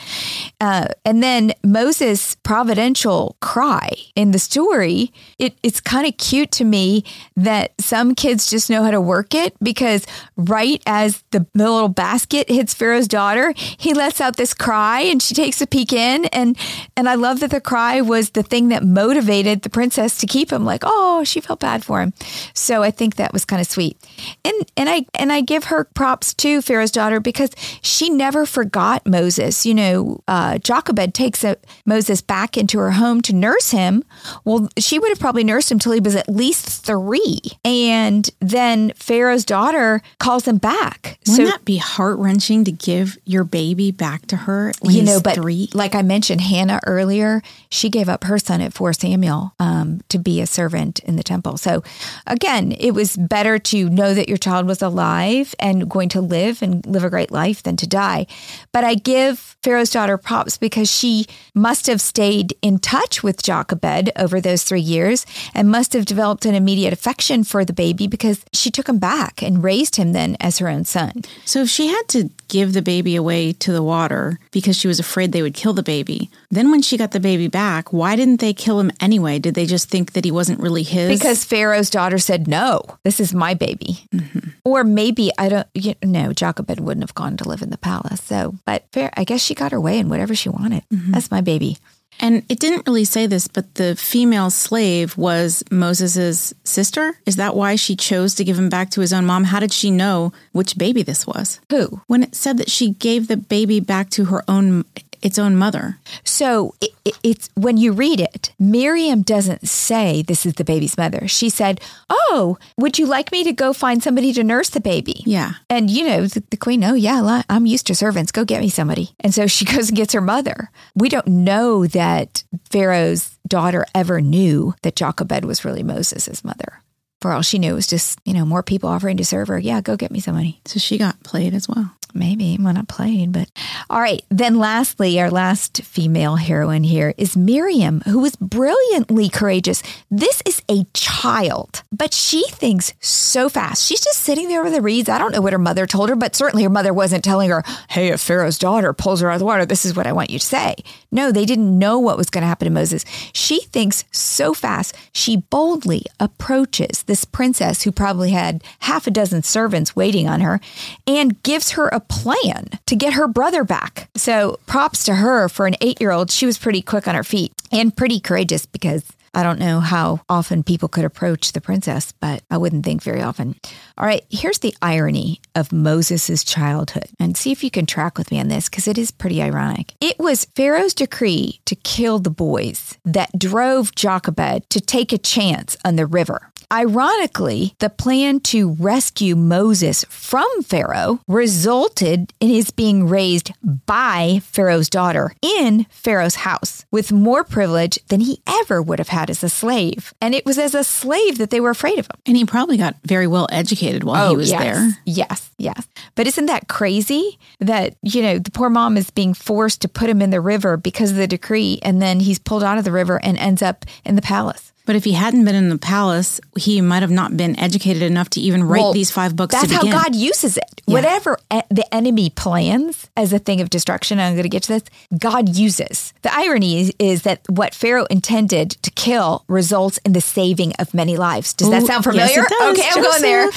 Uh, 0.61 0.89
and 1.05 1.23
then 1.23 1.53
Moses' 1.63 2.35
providential 2.37 3.37
cry 3.41 3.91
in 4.17 4.31
the 4.31 4.39
story, 4.39 5.13
it, 5.39 5.55
it's 5.63 5.81
kind 5.81 6.07
of 6.07 6.17
cute 6.17 6.51
to 6.53 6.65
me 6.65 7.05
that 7.37 7.73
some 7.79 8.15
kids 8.15 8.49
just 8.49 8.71
know 8.71 8.83
how 8.83 8.91
to 8.91 9.01
work 9.01 9.35
it 9.35 9.50
because 9.63 10.07
right 10.37 10.83
as 10.87 11.23
the, 11.31 11.47
little 11.55 11.89
basket 11.89 12.49
hits 12.49 12.75
Pharaoh's 12.75 13.09
daughter, 13.09 13.53
he 13.57 13.95
lets 13.95 14.21
out 14.21 14.37
this 14.37 14.55
cry 14.55 15.01
and 15.01 15.23
she 15.23 15.35
takes 15.35 15.61
a 15.61 15.67
peek 15.67 15.93
in. 15.93 16.25
And, 16.27 16.57
and 16.97 17.09
I 17.09 17.15
love 17.15 17.41
that 17.41 17.51
the 17.51 17.61
cry 17.61 18.01
was 18.01 18.31
the 18.31 18.43
thing 18.43 18.69
that 18.69 18.83
motivated 18.85 19.63
the 19.63 19.71
princess 19.71 20.19
to 20.19 20.27
keep 20.27 20.53
him 20.53 20.65
like, 20.65 20.83
oh, 20.85 21.25
she 21.25 21.41
felt 21.41 21.61
bad 21.61 21.85
for 21.85 22.01
him. 22.01 22.13
So 22.55 22.83
I 22.83 22.91
think 22.91 23.17
that 23.17 23.33
was 23.33 23.45
kind 23.45 23.61
of 23.61 23.67
sweet. 23.67 23.97
And, 24.45 24.55
and 24.77 24.89
I, 24.89 25.07
and 25.15 25.33
I 25.33 25.41
give 25.41 25.65
her 25.65 25.85
props 25.85 26.35
to 26.35 26.63
Pharaoh's 26.63 26.91
daughter 26.91 27.21
because 27.21 27.51
she 27.83 28.11
never 28.11 28.47
forgot 28.47 29.07
Moses. 29.07 29.67
You 29.67 29.75
know, 29.75 30.23
uh, 30.29 30.59
Jochebed 30.59 31.15
takes 31.15 31.45
a, 31.45 31.57
Moses 31.85 32.21
back 32.21 32.57
into 32.57 32.79
her 32.79 32.93
home 32.93 33.21
to 33.23 33.35
nurse 33.35 33.71
him. 33.71 34.05
Well, 34.45 34.69
she 34.79 34.99
would 34.99 35.09
have 35.11 35.21
probably 35.21 35.45
nursed 35.45 35.71
him 35.71 35.79
till 35.79 35.93
he 35.93 36.01
was 36.01 36.17
at 36.17 36.29
least 36.29 36.85
three. 36.85 37.41
And 37.65 38.29
then 38.41 38.93
Pharaoh's 38.97 39.40
daughter 39.45 40.03
calls 40.19 40.47
him 40.47 40.59
back. 40.59 41.19
Wouldn't 41.29 41.49
that 41.49 41.65
be 41.65 41.77
heart 41.77 42.19
wrenching 42.19 42.65
to 42.65 42.73
give 42.73 43.19
your 43.25 43.45
baby 43.45 43.91
back 43.91 44.27
to 44.27 44.37
her? 44.37 44.73
You 44.83 45.03
know, 45.03 45.21
but 45.21 45.35
three. 45.35 45.69
like 45.75 45.95
I 45.95 46.03
mentioned, 46.03 46.41
Hannah 46.41 46.81
earlier, 46.87 47.43
she 47.71 47.89
gave 47.91 48.09
up 48.09 48.25
her 48.25 48.39
son 48.39 48.61
at 48.61 48.73
4 48.73 48.93
Samuel 48.93 49.55
um, 49.59 50.01
to 50.09 50.19
be 50.19 50.41
a 50.41 50.47
servant 50.47 51.01
in 51.01 51.17
the 51.17 51.23
temple. 51.23 51.57
So 51.57 51.83
again, 52.27 52.73
it 52.73 52.93
was 52.93 53.17
better 53.17 53.59
to 53.59 53.89
know 53.89 54.15
that 54.15 54.29
your 54.29 54.39
child 54.39 54.67
was 54.67 54.83
alive 54.83 55.55
and 55.59 55.89
going 55.89 56.09
to 56.11 56.21
live 56.21 56.63
and 56.63 56.85
live 56.87 57.05
a 57.05 57.11
great 57.11 57.31
life 57.31 57.63
than 57.63 57.77
to 57.77 57.87
die. 57.87 58.27
But 58.73 58.85
I 58.85 58.95
give 58.95 59.57
Pharaoh's 59.63 59.91
daughter 59.91 60.17
props 60.17 60.57
because 60.57 60.91
she 60.91 61.27
must 61.55 61.87
have 61.87 62.01
stayed 62.01 62.55
in 62.63 62.79
touch 62.79 63.23
with 63.23 63.43
Jochebed 63.43 64.11
over 64.17 64.41
those 64.41 64.63
three 64.63 64.81
years 64.81 65.27
and 65.55 65.71
must 65.71 65.93
have 65.93 66.07
developed 66.07 66.47
an 66.47 66.55
immediate 66.55 66.93
affection 66.93 67.45
for 67.45 67.65
the 67.65 67.73
baby 67.73 68.07
because 68.07 68.45
she 68.53 68.71
took 68.71 68.89
him 68.89 68.99
back 68.99 69.30
and 69.39 69.63
raised 69.63 69.97
him 69.97 70.13
then 70.13 70.37
as 70.41 70.59
her 70.59 70.69
own 70.69 70.85
son. 70.85 71.23
So 71.45 71.63
if 71.63 71.69
she 71.69 71.89
had 71.89 72.03
to 72.09 72.31
give 72.49 72.73
the 72.73 72.83
baby 72.83 73.17
away 73.17 73.53
to 73.53 73.73
the 73.73 73.83
water 73.83 74.39
because 74.51 74.77
she 74.77 74.89
was 74.89 74.99
afraid 74.99 75.33
they 75.33 75.43
would 75.43 75.55
kill 75.55 75.73
the 75.73 75.83
baby, 75.83 76.31
then 76.51 76.71
when 76.71 76.83
she 76.83 76.97
got 76.97 77.13
the 77.13 77.21
baby 77.21 77.49
back, 77.49 77.93
why 77.93 78.17
didn't 78.17 78.41
they 78.41 78.53
kill 78.53 78.81
him 78.81 78.91
anyway? 79.01 79.39
Did 79.39 79.55
they 79.55 79.67
just 79.67 79.89
think 79.89 80.13
that 80.13 80.25
he 80.25 80.31
wasn't 80.31 80.61
really 80.61 80.83
his? 80.83 81.19
Because 81.19 81.45
Pharaoh's 81.45 81.91
daughter 81.91 82.19
said, 82.19 82.49
no, 82.49 82.83
this 83.05 83.21
is 83.21 83.33
my 83.33 83.55
baby. 83.55 84.07
Mm-hmm. 84.15 84.51
Or 84.65 84.85
maybe, 84.85 85.31
I 85.39 85.49
don't, 85.49 85.67
you 85.75 85.95
know, 86.03 86.33
Jochebed 86.33 86.81
wouldn't 86.81 87.05
have 87.05 87.15
gone 87.15 87.37
to 87.39 87.49
live 87.49 87.63
in 87.63 87.71
the 87.71 87.79
palace. 87.79 88.23
So, 88.23 88.57
but 88.65 88.85
fair, 88.93 89.11
I 89.17 89.25
guess 89.25 89.41
she 89.41 89.55
got 89.55 89.73
her 89.73 89.81
way 89.81 89.99
in 89.99 90.09
whatever 90.09 90.35
she 90.35 90.49
wanted. 90.49 90.83
Mm-hmm. 90.93 91.13
That's 91.13 91.31
my 91.31 91.41
baby. 91.41 91.79
And 92.21 92.45
it 92.49 92.61
didn't 92.61 92.87
really 92.87 93.05
say 93.05 93.27
this, 93.27 93.49
but 93.49 93.75
the 93.75 93.97
female 93.97 94.51
slave 94.51 95.17
was 95.17 95.65
Moses's 95.71 96.55
sister. 96.65 97.19
Is 97.27 97.37
that 97.37 97.57
why 97.57 97.77
she 97.77 97.97
chose 97.97 98.35
to 98.37 98.45
give 98.45 98.59
him 98.59 98.69
back 98.69 98.91
to 98.91 99.01
his 99.01 99.13
own 99.13 99.25
mom? 99.25 99.45
How 99.45 99.59
did 99.59 99.73
she 99.73 99.91
know 99.91 100.33
which 100.53 100.77
baby 100.77 101.03
this 101.03 101.27
was? 101.27 101.61
Who? 101.71 102.03
When 102.07 102.23
it 102.23 102.35
said 102.35 102.59
that 102.59 102.71
she 102.71 102.91
gave 102.91 103.27
the 103.27 103.39
baby 103.39 103.81
back 103.81 104.11
to 104.11 104.27
her 104.27 104.45
own 104.47 104.85
its 105.23 105.39
own 105.39 105.57
mother. 105.57 105.99
So 106.25 106.75
it, 106.81 106.91
it, 107.05 107.19
it's 107.23 107.51
when 107.55 107.77
you 107.77 107.93
read 107.93 108.21
it, 108.21 108.53
Miriam 108.59 109.23
doesn't 109.23 109.69
say 109.69 110.23
this 110.23 110.47
is 110.47 110.55
the 110.55 110.65
baby's 110.65 110.97
mother. 110.97 111.29
She 111.29 111.49
said, 111.49 111.81
"Oh, 112.09 112.59
would 112.77 112.99
you 112.99 113.07
like 113.07 113.33
me 113.33 113.45
to 113.45 113.53
go 113.53 113.73
find 113.73 114.03
somebody 114.03 114.33
to 114.33 114.45
nurse 114.45 114.71
the 114.71 114.81
baby?" 114.81 115.23
Yeah. 115.27 115.55
And 115.69 115.91
you 115.91 116.07
know, 116.07 116.27
the, 116.27 116.43
the 116.51 116.57
queen, 116.57 116.85
"Oh 116.85 116.95
yeah, 116.95 117.43
I'm 117.49 117.67
used 117.67 117.87
to 117.89 117.95
servants. 117.95 118.33
Go 118.33 118.45
get 118.45 118.61
me 118.61 118.69
somebody." 118.69 119.11
And 119.21 119.35
so 119.35 119.47
she 119.47 119.65
goes 119.75 119.89
and 119.89 119.97
gets 119.97 120.13
her 120.13 120.21
mother. 120.21 120.71
We 120.95 121.09
don't 121.09 121.27
know 121.27 121.87
that 121.87 122.45
Pharaoh's 122.71 123.39
daughter 123.47 123.85
ever 123.95 124.21
knew 124.21 124.75
that 124.83 124.97
Jochebed 124.97 125.45
was 125.45 125.65
really 125.65 125.83
Moses' 125.83 126.45
mother. 126.45 126.80
For 127.21 127.33
all 127.33 127.43
she 127.43 127.59
knew, 127.59 127.73
it 127.73 127.75
was 127.75 127.87
just, 127.87 128.19
you 128.25 128.33
know, 128.33 128.47
more 128.47 128.63
people 128.63 128.89
offering 128.89 129.19
to 129.19 129.25
serve 129.25 129.49
her. 129.49 129.59
Yeah, 129.59 129.81
go 129.81 129.97
get 129.97 130.11
me 130.11 130.21
somebody. 130.21 130.61
So 130.65 130.79
she 130.79 130.97
got 130.99 131.23
played 131.23 131.55
as 131.55 131.69
well. 131.69 131.93
Maybe 132.13 132.57
when 132.57 132.77
I 132.77 132.83
played, 132.83 133.31
but 133.31 133.49
all 133.89 134.01
right. 134.01 134.21
Then, 134.31 134.59
lastly, 134.59 135.21
our 135.21 135.31
last 135.31 135.83
female 135.83 136.35
heroine 136.35 136.83
here 136.83 137.15
is 137.17 137.37
Miriam, 137.37 138.01
who 138.01 138.19
was 138.19 138.35
brilliantly 138.35 139.29
courageous. 139.29 139.81
This 140.11 140.43
is 140.45 140.61
a 140.69 140.87
child, 140.93 141.85
but 141.93 142.13
she 142.13 142.43
thinks 142.49 142.95
so 142.99 143.49
fast. 143.49 143.87
She's 143.87 144.01
just 144.01 144.25
sitting 144.25 144.49
there 144.49 144.65
with 144.65 144.73
the 144.73 144.83
reeds. 144.83 145.09
I 145.09 145.19
don't 145.19 145.31
know 145.31 145.41
what 145.41 145.53
her 145.53 145.59
mother 145.59 145.87
told 145.87 146.09
her, 146.09 146.17
but 146.17 146.35
certainly 146.35 146.65
her 146.65 146.71
mother 146.71 146.93
wasn't 146.93 147.23
telling 147.23 147.51
her, 147.51 147.63
hey, 147.89 148.09
if 148.09 148.21
Pharaoh's 148.21 148.59
daughter 148.59 148.93
pulls 148.93 149.21
her 149.21 149.31
out 149.31 149.35
of 149.35 149.39
the 149.41 149.45
water, 149.45 149.65
this 149.65 149.85
is 149.85 149.95
what 149.95 150.09
I 150.09 150.13
want 150.13 150.31
you 150.31 150.41
to 150.41 150.45
say. 150.45 150.75
No, 151.13 151.31
they 151.31 151.45
didn't 151.45 151.79
know 151.79 151.99
what 152.01 152.17
was 152.17 152.31
going 152.31 152.43
to 152.43 152.49
happen 152.49 152.67
to 152.67 152.73
Moses. 152.73 153.05
She 153.33 153.61
thinks 153.61 154.05
so 154.11 154.53
fast. 154.53 154.97
She 155.13 155.37
boldly 155.37 156.07
approaches 156.19 157.05
this 157.11 157.25
princess 157.25 157.83
who 157.83 157.91
probably 157.91 158.31
had 158.31 158.63
half 158.79 159.09
a 159.09 159.11
dozen 159.11 159.43
servants 159.43 159.97
waiting 159.97 160.29
on 160.29 160.41
her 160.41 160.61
and 161.09 161.43
gives 161.43 161.73
her 161.73 161.89
a 161.89 161.99
plan 161.99 162.69
to 162.87 162.95
get 162.95 163.15
her 163.15 163.27
brother 163.27 163.65
back. 163.65 164.09
So 164.15 164.61
props 164.67 165.03
to 165.07 165.17
her 165.17 165.49
for 165.49 165.67
an 165.67 165.75
eight 165.81 166.01
year 166.01 166.13
old. 166.13 166.31
She 166.31 166.47
was 166.47 166.57
pretty 166.57 166.83
quick 166.83 167.09
on 167.09 167.17
her 167.17 167.25
feet 167.25 167.53
and 167.73 167.95
pretty 167.95 168.21
courageous 168.21 168.65
because 168.65 169.03
I 169.33 169.43
don't 169.43 169.59
know 169.59 169.81
how 169.81 170.21
often 170.29 170.63
people 170.63 170.89
could 170.89 171.05
approach 171.05 171.53
the 171.53 171.61
princess, 171.61 172.13
but 172.13 172.43
I 172.51 172.59
wouldn't 172.59 172.85
think 172.85 173.03
very 173.03 173.23
often. 173.23 173.55
All 173.97 174.07
right, 174.07 174.25
here's 174.29 174.59
the 174.59 174.75
irony 174.83 175.41
of 175.55 175.73
Moses' 175.73 176.43
childhood. 176.43 177.09
And 177.19 177.37
see 177.37 177.53
if 177.53 177.63
you 177.63 177.71
can 177.71 177.87
track 177.87 178.19
with 178.19 178.31
me 178.31 178.41
on 178.41 178.49
this 178.49 178.69
because 178.69 178.89
it 178.89 178.99
is 178.99 179.11
pretty 179.11 179.41
ironic. 179.41 179.95
It 180.01 180.19
was 180.19 180.47
Pharaoh's 180.57 180.95
decree 180.95 181.61
to 181.67 181.77
kill 181.77 182.19
the 182.19 182.31
boys 182.31 182.99
that 183.05 183.39
drove 183.39 183.95
Jochebed 183.95 184.69
to 184.71 184.81
take 184.81 185.13
a 185.13 185.19
chance 185.19 185.77
on 185.85 185.97
the 185.97 186.07
river. 186.07 186.51
Ironically, 186.73 187.75
the 187.81 187.91
plan 187.91 188.39
to 188.41 188.71
rescue 188.75 189.35
Moses 189.35 190.05
from 190.09 190.47
Pharaoh 190.63 191.21
resulted 191.27 192.33
in 192.39 192.49
his 192.49 192.71
being 192.71 193.09
raised 193.09 193.53
by 193.87 194.41
Pharaoh's 194.45 194.89
daughter 194.89 195.35
in 195.43 195.87
Pharaoh's 195.91 196.37
house 196.37 196.85
with 196.93 197.11
more 197.11 197.43
privilege 197.43 197.99
than 198.07 198.21
he 198.21 198.41
ever 198.47 198.81
would 198.81 199.01
have 199.01 199.09
had 199.09 199.31
as 199.31 199.43
a 199.43 199.49
slave. 199.49 200.15
And 200.21 200.33
it 200.33 200.47
was 200.47 200.59
as 200.59 200.73
a 200.77 200.85
slave 200.85 201.39
that 201.39 201.51
they 201.51 201.61
were 201.61 201.71
afraid 201.71 201.99
of 201.99 202.07
him. 202.07 202.21
And 202.25 202.37
he 202.37 202.45
probably 202.45 202.77
got 202.77 202.95
very 203.05 203.27
well 203.27 203.49
educated 203.51 204.05
while 204.05 204.29
he 204.29 204.35
oh, 204.37 204.39
was 204.39 204.51
yes. 204.51 204.63
there. 204.63 204.89
Yes, 205.05 205.51
yes. 205.59 205.89
But 206.15 206.29
isn't 206.29 206.47
that 206.47 206.69
crazy 206.69 207.37
that, 207.59 207.97
you 208.03 208.23
know, 208.23 208.39
the 208.39 208.53
poor 208.53 208.71
mom 208.71 208.97
is 208.97 209.11
being 209.11 209.35
forced 209.35 209.83
to 209.83 209.89
put 209.89 210.09
him 210.09 210.23
in 210.23 210.31
the 210.31 210.41
river 210.41 210.77
because 210.77 211.11
of 211.11 211.17
the 211.17 211.27
decree 211.27 211.81
and 211.83 212.01
then 212.01 212.21
he's 212.21 212.39
pulled 212.39 212.63
out 212.63 212.79
of 212.79 212.85
the 212.85 212.93
river 212.93 213.21
and 213.25 213.37
ends 213.39 213.61
up 213.61 213.85
in 214.05 214.15
the 214.15 214.23
palace? 214.23 214.73
But 214.91 214.97
if 214.97 215.05
he 215.05 215.13
hadn't 215.13 215.45
been 215.45 215.55
in 215.55 215.69
the 215.69 215.79
palace, 215.79 216.41
he 216.59 216.81
might 216.81 217.03
have 217.03 217.13
not 217.13 217.37
been 217.37 217.57
educated 217.61 218.03
enough 218.03 218.29
to 218.31 218.41
even 218.41 218.65
write 218.65 218.81
Well, 218.81 218.93
these 218.93 219.13
five 219.13 219.37
books 219.37 219.55
That's 219.55 219.71
how. 219.71 219.85
God 219.85 220.17
uses 220.17 220.57
it. 220.57 220.83
Yeah. 220.85 220.95
Whatever 220.95 221.39
the 221.49 221.87
enemy 221.95 222.31
plans 222.31 223.09
as 223.17 223.33
a 223.33 223.39
thing 223.39 223.61
of 223.61 223.71
destruction, 223.71 224.19
I'm 224.19 224.33
going 224.33 224.43
to 224.43 224.49
get 224.49 224.65
to 224.65 224.73
this, 224.73 224.83
God 225.17 225.49
uses. 225.49 226.13
The 226.23 226.35
irony 226.35 226.81
is, 226.81 226.93
is 226.99 227.23
that 227.23 227.43
what 227.49 227.73
Pharaoh 227.73 228.07
intended 228.11 228.71
to 228.83 228.91
kill 228.91 229.45
results 229.47 229.99
in 229.99 230.13
the 230.13 230.21
saving 230.21 230.73
of 230.81 230.93
many 230.93 231.17
lives. 231.17 231.55
Does 231.55 231.71
that 231.71 231.85
Ooh, 231.85 231.87
sound 231.87 232.05
yes, 232.07 232.33
familiar? 232.33 232.43
it 232.43 232.49
does, 232.49 232.79
okay, 232.81 232.89
I'm 232.91 233.03
going 233.05 233.23
there. 233.23 233.49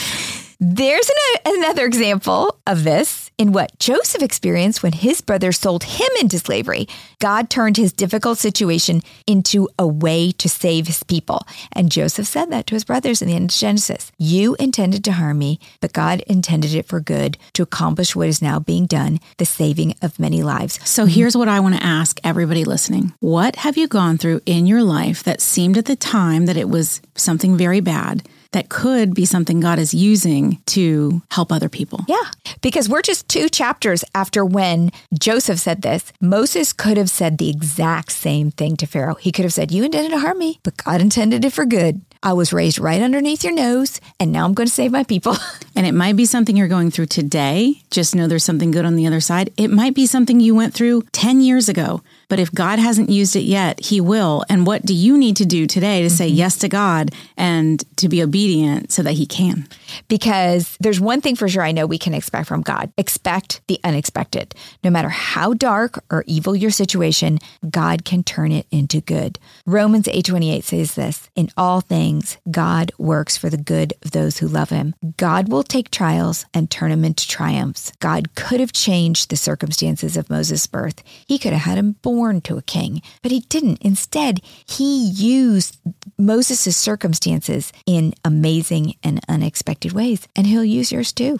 There's 0.59 1.09
an, 1.09 1.55
another 1.57 1.87
example 1.87 2.59
of 2.67 2.83
this 2.83 3.22
in 3.37 3.51
what 3.51 3.77
Joseph 3.79 4.21
experienced 4.21 4.83
when 4.83 4.93
his 4.93 5.21
brothers 5.21 5.59
sold 5.59 5.83
him 5.83 6.09
into 6.19 6.39
slavery. 6.39 6.87
God 7.19 7.49
turned 7.49 7.77
his 7.77 7.93
difficult 7.93 8.37
situation 8.37 9.01
into 9.27 9.69
a 9.77 9.87
way 9.87 10.31
to 10.33 10.49
save 10.49 10.87
his 10.87 11.03
people. 11.03 11.45
And 11.71 11.91
Joseph 11.91 12.27
said 12.27 12.51
that 12.51 12.67
to 12.67 12.75
his 12.75 12.83
brothers 12.83 13.21
in 13.21 13.27
the 13.27 13.35
end 13.35 13.51
of 13.51 13.55
Genesis. 13.55 14.11
You 14.17 14.55
intended 14.59 15.03
to 15.05 15.13
harm 15.13 15.39
me, 15.39 15.59
but 15.81 15.93
God 15.93 16.21
intended 16.21 16.73
it 16.73 16.85
for 16.85 16.99
good 16.99 17.37
to 17.53 17.63
accomplish 17.63 18.15
what 18.15 18.27
is 18.27 18.41
now 18.41 18.59
being 18.59 18.85
done, 18.85 19.19
the 19.37 19.45
saving 19.45 19.95
of 20.01 20.19
many 20.19 20.43
lives. 20.43 20.79
So 20.87 21.05
here's 21.05 21.37
what 21.37 21.47
I 21.47 21.59
want 21.59 21.75
to 21.75 21.83
ask 21.83 22.19
everybody 22.23 22.63
listening. 22.65 23.13
What 23.19 23.57
have 23.57 23.77
you 23.77 23.87
gone 23.87 24.17
through 24.17 24.41
in 24.45 24.65
your 24.65 24.83
life 24.83 25.23
that 25.23 25.41
seemed 25.41 25.77
at 25.77 25.85
the 25.85 25.95
time 25.95 26.45
that 26.45 26.57
it 26.57 26.69
was 26.69 27.01
something 27.15 27.57
very 27.57 27.79
bad 27.79 28.23
that 28.53 28.69
could 28.69 29.13
be 29.13 29.25
something 29.25 29.59
God 29.59 29.77
is 29.77 29.93
using 29.93 30.61
to 30.67 31.21
help 31.29 31.51
other 31.51 31.69
people? 31.69 32.05
Yeah, 32.07 32.31
because 32.61 32.89
we're 32.89 33.01
just 33.01 33.27
two 33.27 33.49
chapters 33.49 34.03
after 34.15 34.45
when 34.45 34.91
Joseph 35.13 35.59
said 35.59 35.81
this. 35.81 36.11
Moses 36.21 36.73
could 36.73 36.97
have 36.97 37.09
said 37.09 37.37
the 37.37 37.49
exact 37.49 38.11
same 38.11 38.49
thing 38.51 38.77
to 38.77 38.87
Pharaoh. 38.87 39.15
He 39.15 39.31
could 39.31 39.45
have 39.45 39.53
said, 39.53 39.71
You 39.71 39.83
intended 39.83 40.11
to 40.11 40.19
harm 40.19 40.39
me, 40.39 40.59
but 40.63 40.77
God 40.77 41.01
intended 41.01 41.45
it 41.45 41.53
for 41.53 41.65
good. 41.65 42.01
I 42.23 42.31
was 42.31 42.53
raised 42.53 42.79
right 42.79 43.01
underneath 43.01 43.43
your 43.43 43.53
nose, 43.53 43.99
and 44.17 44.31
now 44.31 44.45
I'm 44.45 44.53
going 44.53 44.67
to 44.67 44.73
save 44.73 44.91
my 44.91 45.03
people. 45.03 45.35
And 45.75 45.87
it 45.87 45.93
might 45.93 46.15
be 46.15 46.25
something 46.25 46.55
you're 46.55 46.67
going 46.67 46.91
through 46.91 47.07
today. 47.07 47.81
Just 47.89 48.15
know 48.15 48.27
there's 48.27 48.43
something 48.43 48.69
good 48.69 48.85
on 48.85 48.95
the 48.95 49.07
other 49.07 49.19
side. 49.19 49.51
It 49.57 49.69
might 49.69 49.95
be 49.95 50.05
something 50.05 50.39
you 50.39 50.53
went 50.53 50.75
through 50.75 51.01
10 51.13 51.41
years 51.41 51.67
ago. 51.67 52.03
But 52.33 52.39
if 52.39 52.51
God 52.51 52.79
hasn't 52.79 53.11
used 53.11 53.35
it 53.35 53.43
yet, 53.43 53.79
He 53.79 54.01
will. 54.01 54.43
And 54.49 54.65
what 54.65 54.83
do 54.83 54.95
you 54.95 55.19
need 55.19 55.35
to 55.35 55.45
do 55.45 55.67
today 55.67 56.01
to 56.01 56.09
say 56.09 56.27
mm-hmm. 56.27 56.37
yes 56.37 56.57
to 56.57 56.67
God 56.67 57.11
and 57.37 57.83
to 57.97 58.09
be 58.09 58.23
obedient 58.23 58.91
so 58.91 59.03
that 59.03 59.11
He 59.11 59.27
can? 59.27 59.67
because 60.07 60.77
there's 60.79 60.99
one 60.99 61.21
thing 61.21 61.35
for 61.35 61.47
sure 61.47 61.63
I 61.63 61.71
know 61.71 61.85
we 61.85 61.97
can 61.97 62.13
expect 62.13 62.47
from 62.47 62.61
God 62.61 62.91
expect 62.97 63.61
the 63.67 63.79
unexpected. 63.83 64.55
No 64.83 64.89
matter 64.89 65.09
how 65.09 65.53
dark 65.53 66.03
or 66.11 66.23
evil 66.27 66.55
your 66.55 66.71
situation, 66.71 67.39
God 67.69 68.05
can 68.05 68.23
turn 68.23 68.51
it 68.51 68.67
into 68.71 69.01
good. 69.01 69.39
Romans 69.65 70.07
8:28 70.07 70.63
says 70.63 70.95
this, 70.95 71.29
in 71.35 71.49
all 71.57 71.81
things 71.81 72.37
God 72.49 72.91
works 72.97 73.37
for 73.37 73.49
the 73.49 73.57
good 73.57 73.93
of 74.03 74.11
those 74.11 74.37
who 74.37 74.47
love 74.47 74.69
him. 74.69 74.95
God 75.17 75.49
will 75.49 75.63
take 75.63 75.91
trials 75.91 76.45
and 76.53 76.69
turn 76.69 76.91
them 76.91 77.05
into 77.05 77.27
triumphs. 77.27 77.91
God 77.99 78.35
could 78.35 78.59
have 78.59 78.73
changed 78.73 79.29
the 79.29 79.37
circumstances 79.37 80.17
of 80.17 80.29
Moses' 80.29 80.67
birth. 80.67 81.03
He 81.27 81.37
could 81.37 81.53
have 81.53 81.63
had 81.63 81.77
him 81.77 81.95
born 82.01 82.22
to 82.41 82.57
a 82.57 82.61
king, 82.61 83.01
but 83.21 83.31
he 83.31 83.41
didn't. 83.41 83.81
Instead, 83.81 84.39
he 84.65 85.09
used 85.09 85.77
Moses' 86.17 86.77
circumstances 86.77 87.73
in 87.85 88.13
amazing 88.23 88.95
and 89.03 89.19
unexpected 89.27 89.91
ways, 89.91 90.27
and 90.35 90.47
he'll 90.47 90.63
use 90.63 90.91
yours 90.91 91.11
too. 91.11 91.37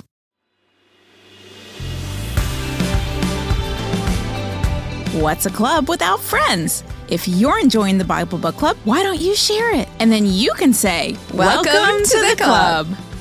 What's 5.14 5.46
a 5.46 5.52
club 5.52 5.90
without 5.90 6.20
friends? 6.20 6.84
If 7.08 7.28
you're 7.28 7.60
enjoying 7.60 8.00
the 8.00 8.04
Bible 8.04 8.40
Book 8.40 8.56
Club, 8.56 8.78
why 8.84 9.04
don't 9.04 9.22
you 9.22 9.36
share 9.36 9.74
it? 9.76 9.88
And 10.00 10.12
then 10.12 10.26
you 10.26 10.52
can 10.54 10.74
say, 10.74 11.16
Welcome 11.34 12.04
to 12.04 12.20
the 12.30 12.36
club." 12.38 12.88